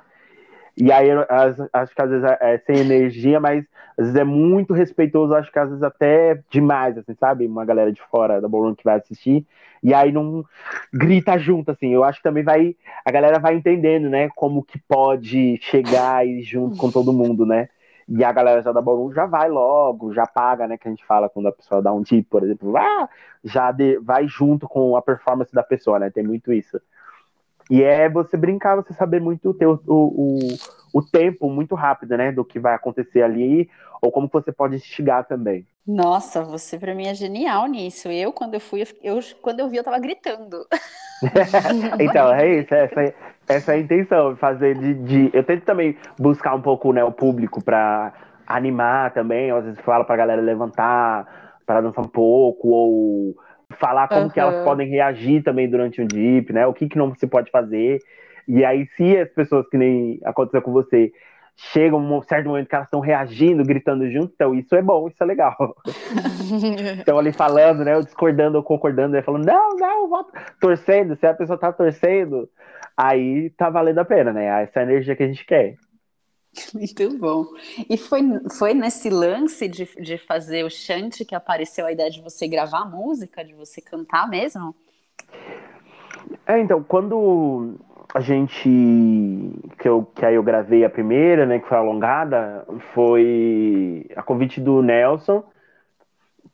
[0.80, 3.65] E aí, as, acho que às vezes é, é sem energia, mas
[3.97, 7.47] às vezes é muito respeitoso, acho que às vezes até demais, assim, sabe?
[7.47, 9.43] Uma galera de fora da Ballroom que vai assistir,
[9.82, 10.45] e aí não
[10.93, 11.89] grita junto, assim.
[11.93, 16.43] Eu acho que também vai, a galera vai entendendo, né, como que pode chegar e
[16.43, 17.69] junto com todo mundo, né?
[18.07, 20.78] E a galera já da Ballroom já vai logo, já paga, né?
[20.78, 23.09] Que a gente fala quando a pessoa dá um tip, por exemplo, ah,
[23.43, 26.09] já de, vai junto com a performance da pessoa, né?
[26.09, 26.80] Tem muito isso.
[27.70, 30.39] E é você brincar, você saber muito ter o, o,
[30.93, 32.32] o tempo muito rápido, né?
[32.32, 33.70] Do que vai acontecer ali,
[34.01, 35.65] ou como você pode instigar também.
[35.86, 38.09] Nossa, você para mim é genial nisso.
[38.09, 40.65] Eu, quando eu fui, eu, quando eu vi, eu tava gritando.
[41.99, 43.15] então, é isso, essa, é,
[43.47, 45.30] essa é a intenção, fazer de, de.
[45.34, 48.13] Eu tento também buscar um pouco né, o público para
[48.45, 53.36] animar também, às vezes falo pra galera levantar, para dançar um pouco, ou
[53.80, 54.30] falar como uhum.
[54.30, 56.65] que elas podem reagir também durante um dip, né?
[56.65, 57.99] O que, que não se pode fazer.
[58.47, 61.11] E aí, se as pessoas que nem aconteceu com você
[61.57, 65.22] chegam um certo momento que elas estão reagindo, gritando junto, então isso é bom, isso
[65.22, 65.55] é legal.
[66.99, 67.99] Estão ali falando, né?
[67.99, 72.47] Discordando ou concordando, né, falando, não, não, voto, torcendo, se a pessoa tá torcendo,
[72.95, 74.63] aí tá valendo a pena, né?
[74.63, 75.76] Essa energia que a gente quer.
[76.73, 77.45] Muito bom.
[77.89, 78.21] E foi,
[78.57, 82.85] foi nesse lance de, de fazer o chante que apareceu a ideia de você gravar
[82.85, 84.75] música, de você cantar mesmo?
[86.45, 87.75] É, então, quando
[88.13, 88.69] a gente.
[89.77, 94.59] Que, eu, que aí eu gravei a primeira, né, que foi alongada, foi a convite
[94.59, 95.43] do Nelson,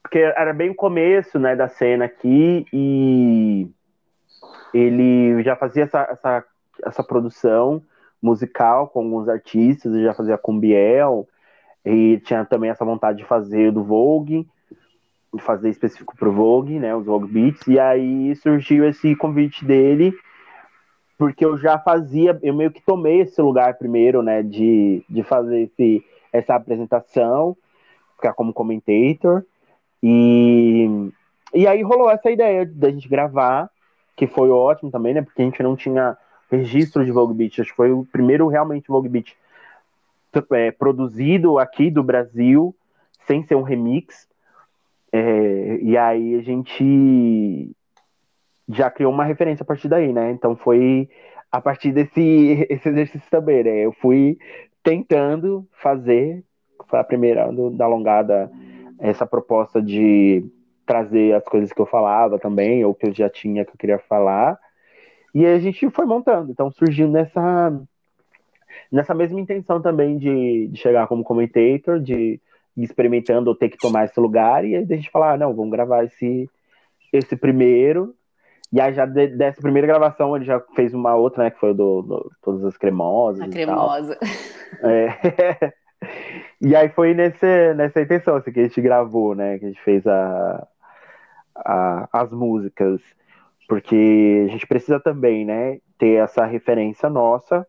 [0.01, 3.69] porque era bem o começo, né, da cena aqui, e
[4.73, 6.43] ele já fazia essa, essa,
[6.83, 7.81] essa produção
[8.23, 11.27] musical com alguns artistas, já fazia com Biel,
[11.85, 14.47] e tinha também essa vontade de fazer do Vogue,
[15.33, 20.13] de fazer específico pro Vogue, né, os Vogue Beats, e aí surgiu esse convite dele,
[21.17, 25.63] porque eu já fazia, eu meio que tomei esse lugar primeiro, né, de, de fazer
[25.63, 26.01] esse,
[26.31, 27.57] essa apresentação,
[28.15, 29.43] ficar como commentator,
[30.01, 31.09] e,
[31.53, 33.69] e aí rolou essa ideia da gente gravar,
[34.15, 36.15] que foi ótimo também, né, porque a gente não tinha
[36.57, 37.59] registro de Vogue Beat.
[37.59, 39.35] Acho que foi o primeiro realmente Vogue Beat
[40.51, 42.75] é, produzido aqui do Brasil,
[43.27, 44.27] sem ser um remix.
[45.11, 47.71] É, e aí a gente
[48.67, 50.31] já criou uma referência a partir daí, né?
[50.31, 51.09] Então foi
[51.51, 53.85] a partir desse esse exercício também, né?
[53.85, 54.37] Eu fui
[54.81, 56.43] tentando fazer,
[56.87, 58.51] foi a primeira da alongada,
[58.99, 60.43] essa proposta de
[60.85, 63.99] trazer as coisas que eu falava também, ou que eu já tinha que eu queria
[63.99, 64.59] falar,
[65.33, 66.51] e a gente foi montando.
[66.51, 67.73] Então surgiu nessa,
[68.91, 72.39] nessa mesma intenção também de, de chegar como commentator, de
[72.77, 74.63] ir experimentando ou ter que tomar esse lugar.
[74.63, 76.49] E aí a gente falar, ah, não, vamos gravar esse,
[77.11, 78.15] esse primeiro.
[78.71, 81.51] E aí já de, dessa primeira gravação ele já fez uma outra, né?
[81.51, 83.41] Que foi do, do Todas as Cremosas.
[83.41, 84.17] A cremosa.
[84.81, 85.73] É.
[86.59, 89.59] e aí foi nesse, nessa intenção assim, que a gente gravou, né?
[89.59, 90.67] Que a gente fez a,
[91.55, 92.99] a, as músicas.
[93.73, 95.79] Porque a gente precisa também, né?
[95.97, 97.65] Ter essa referência nossa,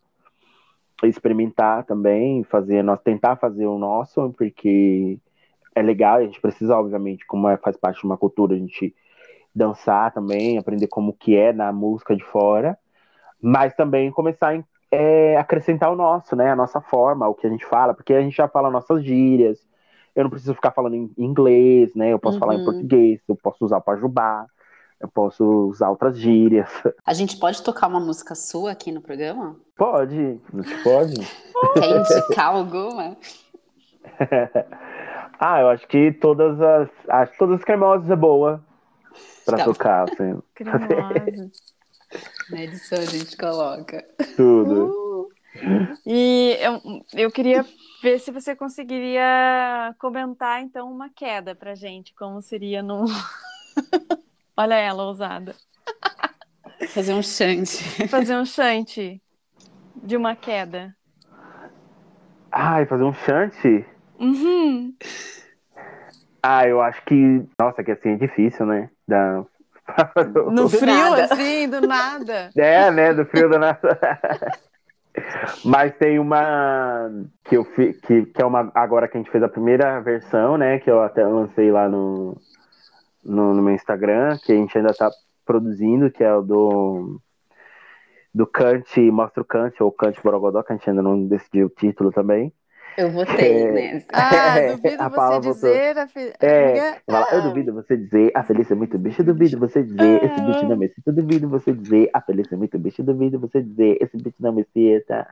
[1.02, 5.18] experimentar também, fazer, nós tentar fazer o nosso, porque
[5.74, 8.94] é legal, a gente precisa, obviamente, como é, faz parte de uma cultura, a gente
[9.54, 12.76] dançar também, aprender como que é na música de fora,
[13.40, 14.62] mas também começar a
[14.94, 18.20] é, acrescentar o nosso, né, a nossa forma, o que a gente fala, porque a
[18.20, 19.66] gente já fala nossas gírias,
[20.14, 22.40] eu não preciso ficar falando em inglês, né, eu posso uhum.
[22.40, 22.64] falar em uhum.
[22.66, 24.46] português, eu posso usar o pajubá,
[25.00, 26.68] eu posso usar outras gírias.
[27.04, 29.56] A gente pode tocar uma música sua aqui no programa?
[29.76, 31.14] Pode, a gente pode.
[31.74, 33.16] Quer indicar alguma?
[35.40, 36.88] ah, eu acho que todas as.
[37.08, 38.64] Acho que todas as cremosas é boa
[39.44, 39.64] pra tá.
[39.64, 40.40] tocar, assim.
[40.54, 41.50] Cremosa.
[42.50, 44.04] Na edição a gente coloca.
[44.36, 44.86] Tudo.
[44.86, 45.28] Uh.
[46.06, 46.80] E eu,
[47.14, 47.64] eu queria
[48.02, 53.04] ver se você conseguiria comentar, então, uma queda pra gente, como seria no.
[54.56, 55.54] Olha ela, ousada.
[56.88, 58.08] Fazer um chante.
[58.08, 59.20] Fazer um chante
[59.96, 60.94] de uma queda.
[62.52, 63.84] Ai, fazer um chante?
[64.18, 64.94] Uhum.
[66.40, 67.42] Ah, eu acho que.
[67.58, 68.90] Nossa, que assim é difícil, né?
[69.08, 69.44] Da...
[70.50, 71.24] No frio, nada.
[71.24, 72.50] assim, do nada.
[72.56, 73.12] É, né?
[73.12, 73.98] Do frio do nada.
[75.64, 77.10] Mas tem uma
[77.44, 77.92] que eu fi...
[77.92, 80.78] que, que é uma agora que a gente fez a primeira versão, né?
[80.78, 82.36] Que eu até lancei lá no,
[83.24, 85.10] no, no meu Instagram, que a gente ainda tá
[85.44, 87.20] produzindo, que é o do
[88.34, 91.70] do Kant, Mostra o Kant, ou Kant Borogodó, que a gente ainda não decidiu o
[91.70, 92.52] título também.
[92.96, 94.06] Eu votei é, nessa.
[94.12, 95.98] Ah, duvido a você dizer.
[95.98, 96.32] A fi...
[96.40, 100.24] É, fala, eu duvido você dizer, a Felícia é muito bicho, eu duvido você dizer,
[100.24, 103.06] esse bicho não me excita, eu duvido você dizer, a Felícia é muito bicho, eu
[103.06, 105.26] duvido você dizer, esse bicho não me excita.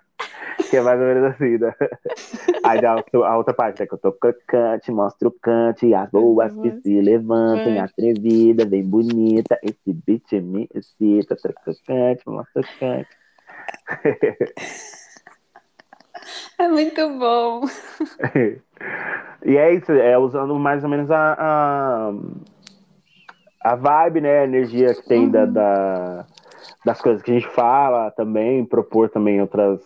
[0.68, 1.74] Que é mais ou menos assim, né?
[2.64, 4.12] Aí a, a outra parte é que eu tô
[4.46, 10.68] cante, mostro o cante, as boas que se levantem, atrevida, bem bonita, esse bicho me
[10.74, 11.36] excita,
[11.86, 13.08] cante, mostra o cante.
[16.62, 17.62] É muito bom.
[19.44, 22.12] e é isso, é usando mais ou menos a, a,
[23.64, 24.38] a vibe, né?
[24.38, 25.30] A energia que tem uhum.
[25.32, 26.26] da, da,
[26.84, 29.80] das coisas que a gente fala também, propor também outras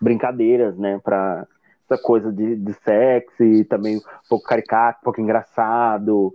[0.00, 1.00] brincadeiras, né?
[1.02, 1.44] Pra
[1.90, 6.32] essa coisa de, de sexo e também um pouco caricato, um pouco engraçado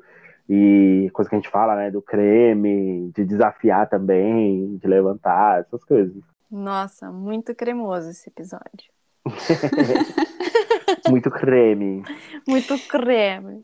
[0.49, 5.81] e coisa que a gente fala, né, do creme, de desafiar também, de levantar, essas
[5.85, 6.21] coisas.
[6.51, 8.96] Nossa, muito cremoso esse episódio.
[11.09, 12.03] Muito creme.
[12.47, 13.63] Muito creme.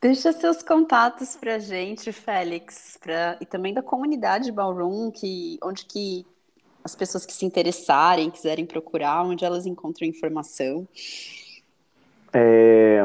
[0.00, 3.36] Deixa seus contatos pra gente, Félix, pra...
[3.40, 6.24] e também da comunidade Ballroom, que, onde que
[6.84, 10.86] as pessoas que se interessarem, quiserem procurar, onde elas encontram informação.
[12.32, 13.04] É...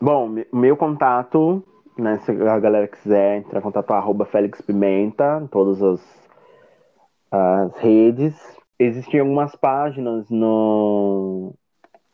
[0.00, 1.62] Bom, meu contato,
[1.98, 6.00] né, se a galera quiser entrar em contato, arroba Félix Pimenta, em todas as,
[7.30, 11.54] as redes existiam algumas páginas no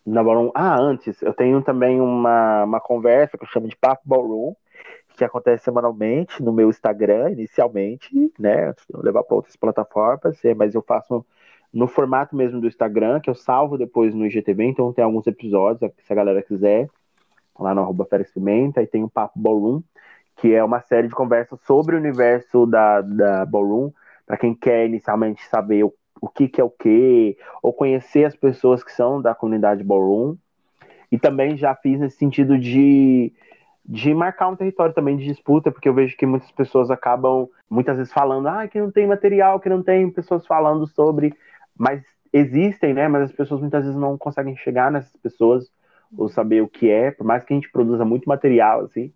[0.04, 0.50] na Ballroom.
[0.54, 4.54] Ah, antes, eu tenho também uma, uma conversa que eu chamo de Papo Ballroom,
[5.16, 8.72] que acontece semanalmente no meu Instagram, inicialmente, né?
[8.92, 11.24] Eu levar para outras plataformas, é, mas eu faço
[11.72, 15.90] no formato mesmo do Instagram, que eu salvo depois no IGTV, então tem alguns episódios,
[15.98, 16.88] se a galera quiser,
[17.58, 19.82] lá no arroba Pimenta, e tem o Papo Ballroom,
[20.36, 23.90] que é uma série de conversas sobre o universo da, da Ballroom,
[24.26, 28.34] para quem quer inicialmente saber o o que, que é o que, ou conhecer as
[28.34, 30.36] pessoas que são da comunidade ballroom.
[31.10, 33.32] E também já fiz nesse sentido de,
[33.84, 37.96] de marcar um território também de disputa, porque eu vejo que muitas pessoas acabam muitas
[37.96, 41.34] vezes falando, ah, que não tem material, que não tem pessoas falando sobre,
[41.76, 42.02] mas
[42.32, 43.08] existem, né?
[43.08, 45.70] Mas as pessoas muitas vezes não conseguem chegar nessas pessoas
[46.16, 49.12] ou saber o que é, por mais que a gente produza muito material, assim.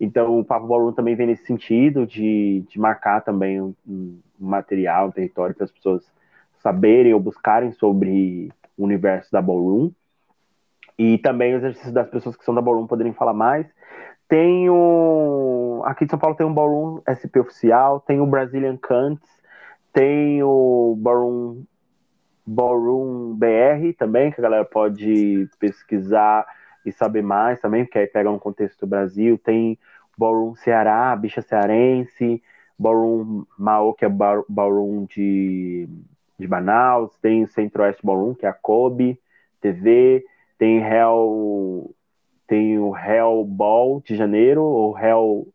[0.00, 5.08] Então, o Papo Ballroom também vem nesse sentido de, de marcar também um, um material,
[5.08, 6.04] um território para as pessoas
[6.64, 9.90] saberem ou buscarem sobre o universo da Ballroom.
[10.98, 13.66] E também o exercício das pessoas que são da Ballroom poderem falar mais.
[14.26, 15.82] Tem o...
[15.84, 19.28] Aqui de São Paulo tem um Ballroom SP oficial, tem o Brazilian Cants,
[19.92, 21.62] tem o Ballroom,
[22.46, 26.46] Ballroom BR também, que a galera pode pesquisar
[26.86, 29.36] e saber mais também, porque aí pega um contexto do Brasil.
[29.36, 29.78] Tem
[30.16, 32.42] Ballroom Ceará, Bicha Cearense,
[32.78, 35.88] Ballroom Mao, que é Ballroom de
[36.38, 39.20] de Manaus, tem Centro-Oeste Ballroom, que é a Kobe
[39.60, 40.24] TV,
[40.58, 41.94] tem Hell,
[42.46, 45.48] tem o Hell Ball de janeiro, ou Hell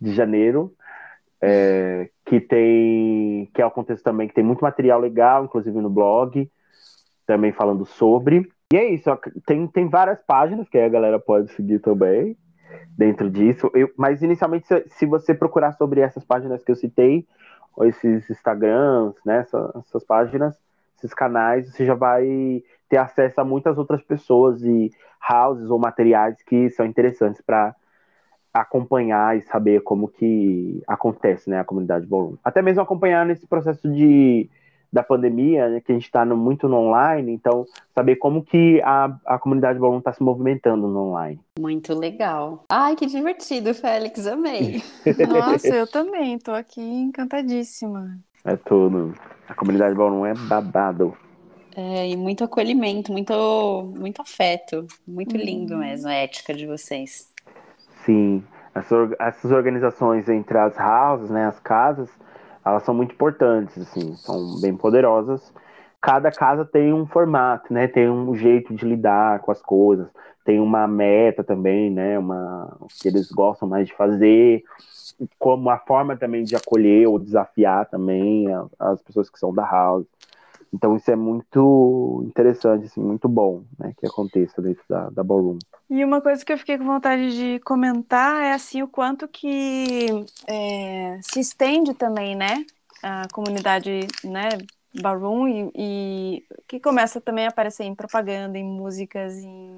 [0.00, 0.74] de janeiro,
[1.40, 5.90] é, que tem que é o contexto também que tem muito material legal, inclusive no
[5.90, 6.50] blog,
[7.26, 8.50] também falando sobre.
[8.72, 9.10] E é isso,
[9.46, 12.36] tem, tem várias páginas que a galera pode seguir também
[12.96, 13.70] dentro disso.
[13.74, 17.26] Eu, mas inicialmente, se, se, você procurar sobre essas páginas que eu citei,
[17.76, 20.58] ou esses Instagrams, né, essas, essas páginas,
[20.98, 24.90] esses canais, você já vai ter acesso a muitas outras pessoas e
[25.30, 27.74] houses ou materiais que são interessantes para
[28.52, 32.36] acompanhar e saber como que acontece, né, a comunidade ballroom.
[32.42, 34.48] Até mesmo acompanhar nesse processo de
[34.92, 39.16] da pandemia, né, que a gente está muito no online, então saber como que a,
[39.26, 41.40] a comunidade ballroom está se movimentando no online.
[41.58, 42.64] Muito legal.
[42.68, 44.82] Ai, que divertido, Félix, amei.
[45.28, 48.18] Nossa, eu também, estou aqui encantadíssima.
[48.44, 49.14] É tudo.
[49.48, 51.14] A comunidade ballroom é babado.
[51.76, 54.86] É, e muito acolhimento, muito, muito afeto.
[55.06, 55.80] Muito lindo uhum.
[55.80, 57.28] mesmo a ética de vocês.
[58.04, 58.42] Sim,
[58.74, 62.10] essas, essas organizações entre as houses, né, as casas,
[62.64, 65.52] elas são muito importantes, assim, são bem poderosas.
[66.00, 70.06] Cada casa tem um formato, né, tem um jeito de lidar com as coisas,
[70.44, 74.62] tem uma meta também, né, uma que eles gostam mais de fazer,
[75.38, 78.46] como uma forma também de acolher ou desafiar também
[78.78, 80.06] as pessoas que são da house.
[80.72, 85.58] Então isso é muito interessante, assim, muito bom, né, que aconteça dentro da, da ballroom.
[85.88, 90.06] E uma coisa que eu fiquei com vontade de comentar é assim o quanto que
[90.46, 92.64] é, se estende também, né,
[93.02, 94.48] a comunidade, né,
[95.00, 99.72] ballroom e, e, que começa também a aparecer em propaganda, em músicas, em,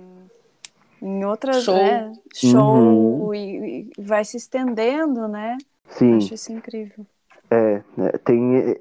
[1.01, 3.34] em outras, show, né, show uhum.
[3.34, 5.57] e, e, vai se estendendo, né?
[5.88, 6.16] Sim.
[6.16, 7.07] Acho isso incrível.
[7.51, 8.76] É, é tem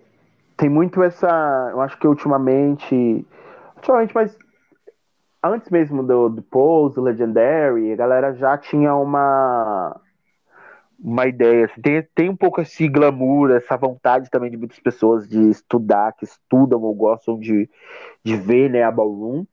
[0.60, 1.70] tem muito essa.
[1.72, 3.26] Eu acho que ultimamente.
[3.78, 4.38] Ultimamente, mas
[5.42, 10.00] antes mesmo do, do Pose, do Legendary, a galera já tinha uma.
[11.02, 15.26] Uma ideia, assim, tem, tem um pouco esse glamour, essa vontade também de muitas pessoas
[15.30, 17.70] de estudar, que estudam ou gostam de,
[18.22, 19.46] de ver né, a ballroom,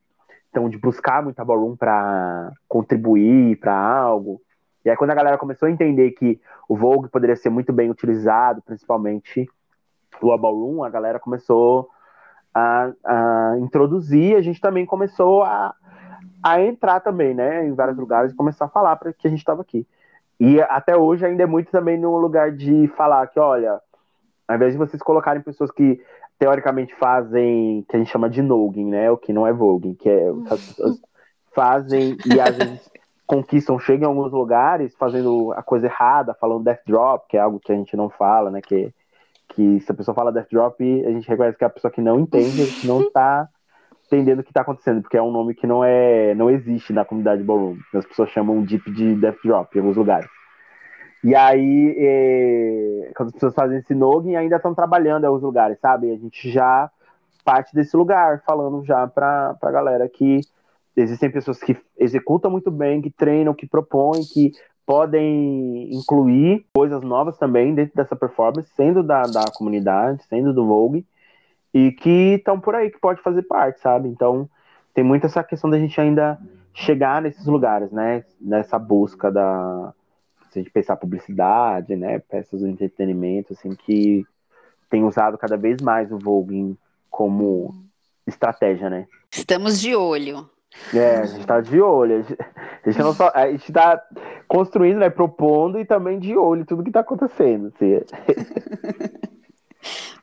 [0.49, 4.41] então de buscar muito a ballroom para contribuir para algo.
[4.83, 6.37] E aí, quando a galera começou a entender que
[6.67, 9.47] o Vogue poderia ser muito bem utilizado, principalmente
[10.21, 11.89] o Ballroom, a galera começou
[12.53, 15.73] a, a, introduzir, a gente também começou a,
[16.43, 19.39] a entrar também, né, em vários lugares e começar a falar para que a gente
[19.39, 19.85] estava aqui.
[20.39, 23.79] E até hoje ainda é muito também no lugar de falar que, olha,
[24.47, 26.01] ao invés de vocês colocarem pessoas que
[26.39, 30.09] teoricamente fazem, que a gente chama de nogging, né, o que não é voguing, que
[30.09, 31.01] é o que as pessoas
[31.53, 32.89] fazem e às vezes
[33.25, 37.59] conquistam, chegam em alguns lugares fazendo a coisa errada, falando death drop, que é algo
[37.59, 38.93] que a gente não fala, né, que
[39.49, 42.01] que se a pessoa fala death drop, a gente reconhece que é a pessoa que
[42.01, 43.47] não entende, que não está
[44.05, 47.05] entendendo o que está acontecendo, porque é um nome que não é não existe na
[47.05, 47.77] comunidade ballroom.
[47.93, 50.29] As pessoas chamam deep de death drop em alguns lugares.
[51.23, 55.79] E aí, é, quando as pessoas fazem esse noggin, ainda estão trabalhando em alguns lugares,
[55.79, 56.11] sabe?
[56.11, 56.89] A gente já
[57.43, 60.41] parte desse lugar, falando já para a galera que
[60.95, 64.51] existem pessoas que executam muito bem, que treinam, que propõem, que
[64.87, 71.05] podem incluir coisas novas também dentro dessa performance, sendo da, da comunidade, sendo do Vogue,
[71.73, 74.07] e que estão por aí, que pode fazer parte, sabe?
[74.07, 74.49] Então,
[74.93, 76.39] tem muito essa questão da gente ainda
[76.73, 78.23] chegar nesses lugares, né?
[78.39, 79.93] Nessa busca da.
[80.51, 82.19] Se a gente pensar publicidade, né?
[82.19, 84.25] Peças de entretenimento, assim, que
[84.89, 86.77] tem usado cada vez mais o Vogue
[87.09, 87.75] como
[88.25, 89.05] estratégia, né?
[89.29, 90.49] Estamos de olho.
[90.93, 92.25] É, a gente tá de olho.
[92.85, 94.01] A gente, não só, a gente tá
[94.47, 97.73] construindo, né, propondo e também de olho tudo que tá acontecendo.
[97.75, 97.99] Assim.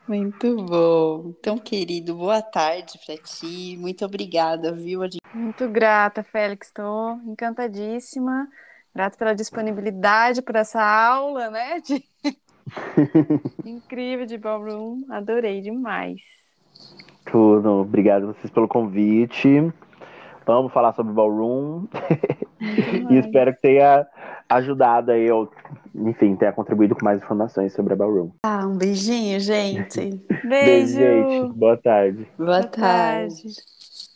[0.07, 1.33] Muito bom.
[1.39, 3.75] Então, querido, boa tarde para ti.
[3.79, 5.01] Muito obrigada, viu?
[5.33, 6.67] Muito grata, Félix.
[6.67, 8.47] Estou encantadíssima.
[8.93, 11.79] Grata pela disponibilidade, por essa aula, né?
[11.81, 12.03] De...
[13.65, 15.03] Incrível de ballroom.
[15.09, 16.21] Adorei demais.
[17.25, 17.81] Tudo.
[17.81, 19.73] Obrigado a vocês pelo convite.
[20.45, 21.85] Vamos falar sobre ballroom.
[23.09, 24.05] e espero que tenha
[24.49, 25.51] ajudado aí, ou,
[25.95, 28.29] enfim, tenha contribuído com mais informações sobre a ballroom.
[28.45, 29.99] Ah, um beijinho, gente.
[30.43, 30.97] Beijo.
[30.97, 31.53] Beijo, gente.
[31.57, 32.27] Boa tarde.
[32.37, 33.43] Boa, Boa tarde.
[33.43, 34.14] tarde.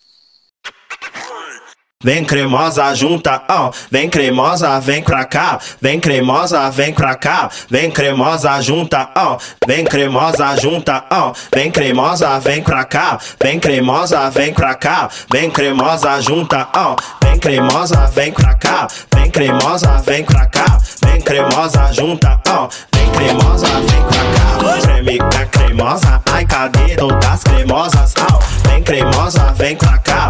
[2.02, 7.92] Vem cremosa junta, ó, vem cremosa, vem pra cá, vem cremosa, vem pra cá, vem
[7.92, 9.38] cremosa junta, ó,
[9.68, 15.52] vem cremosa junta, ó, vem cremosa, vem pra cá, vem cremosa, vem pra cá, vem
[15.52, 21.92] cremosa junta, ó, vem cremosa, vem pra cá, vem cremosa, vem pra cá, vem cremosa
[21.92, 28.40] junta, ó, vem cremosa, vem pra cá, creme da cremosa, ai cadê todas cremosas, ó,
[28.70, 30.30] vem cremosa, vem pra cá,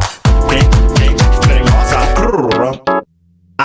[0.49, 0.67] vem,
[0.97, 1.19] vem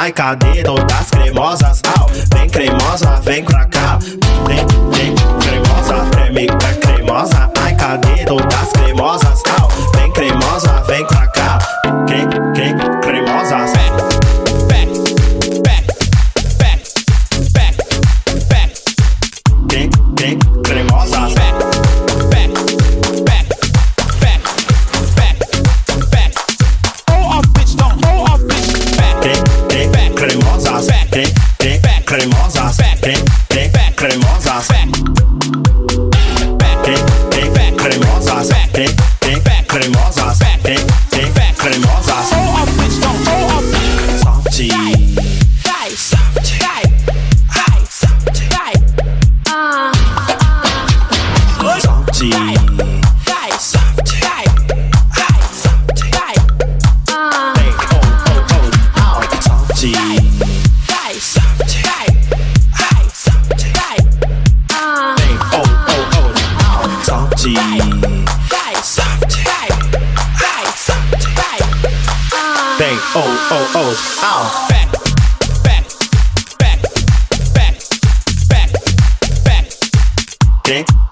[0.05, 1.81] Ai, cadê todas cremosas?
[1.99, 3.99] Au, vem cremosa, vem pra cá.
[4.47, 7.51] Vem, vem, cremosa, treme, é cremosa.
[7.63, 9.43] Ai, cadê todas cremosas?
[9.59, 11.59] Au, vem cremosa, vem pra cá.
[12.07, 13.74] Cre, cre, cremosas.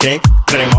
[0.02, 0.71] que creen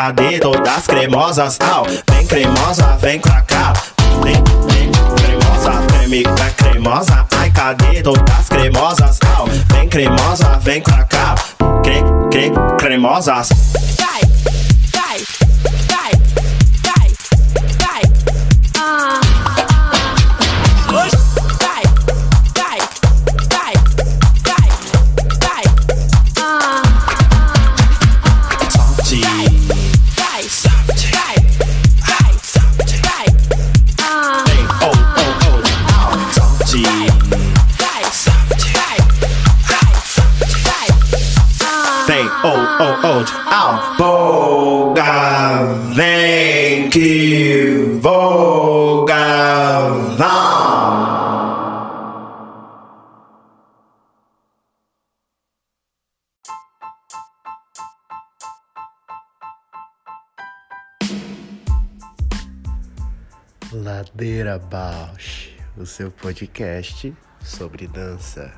[0.00, 1.84] cadê todas cremosas, ó.
[2.10, 3.74] Vem cremosa, vem pra cá.
[4.22, 4.42] Vem,
[4.72, 7.26] vem, cremosa, creme tá cremosa.
[7.36, 9.44] Ai cadê todas cremosas, ó.
[9.74, 11.34] Vem cremosa, vem pra cá.
[11.82, 13.48] Cre, cre, cremosas.
[13.48, 13.90] Salty.
[64.12, 68.52] Ladeira Bausch, o seu podcast sobre dança.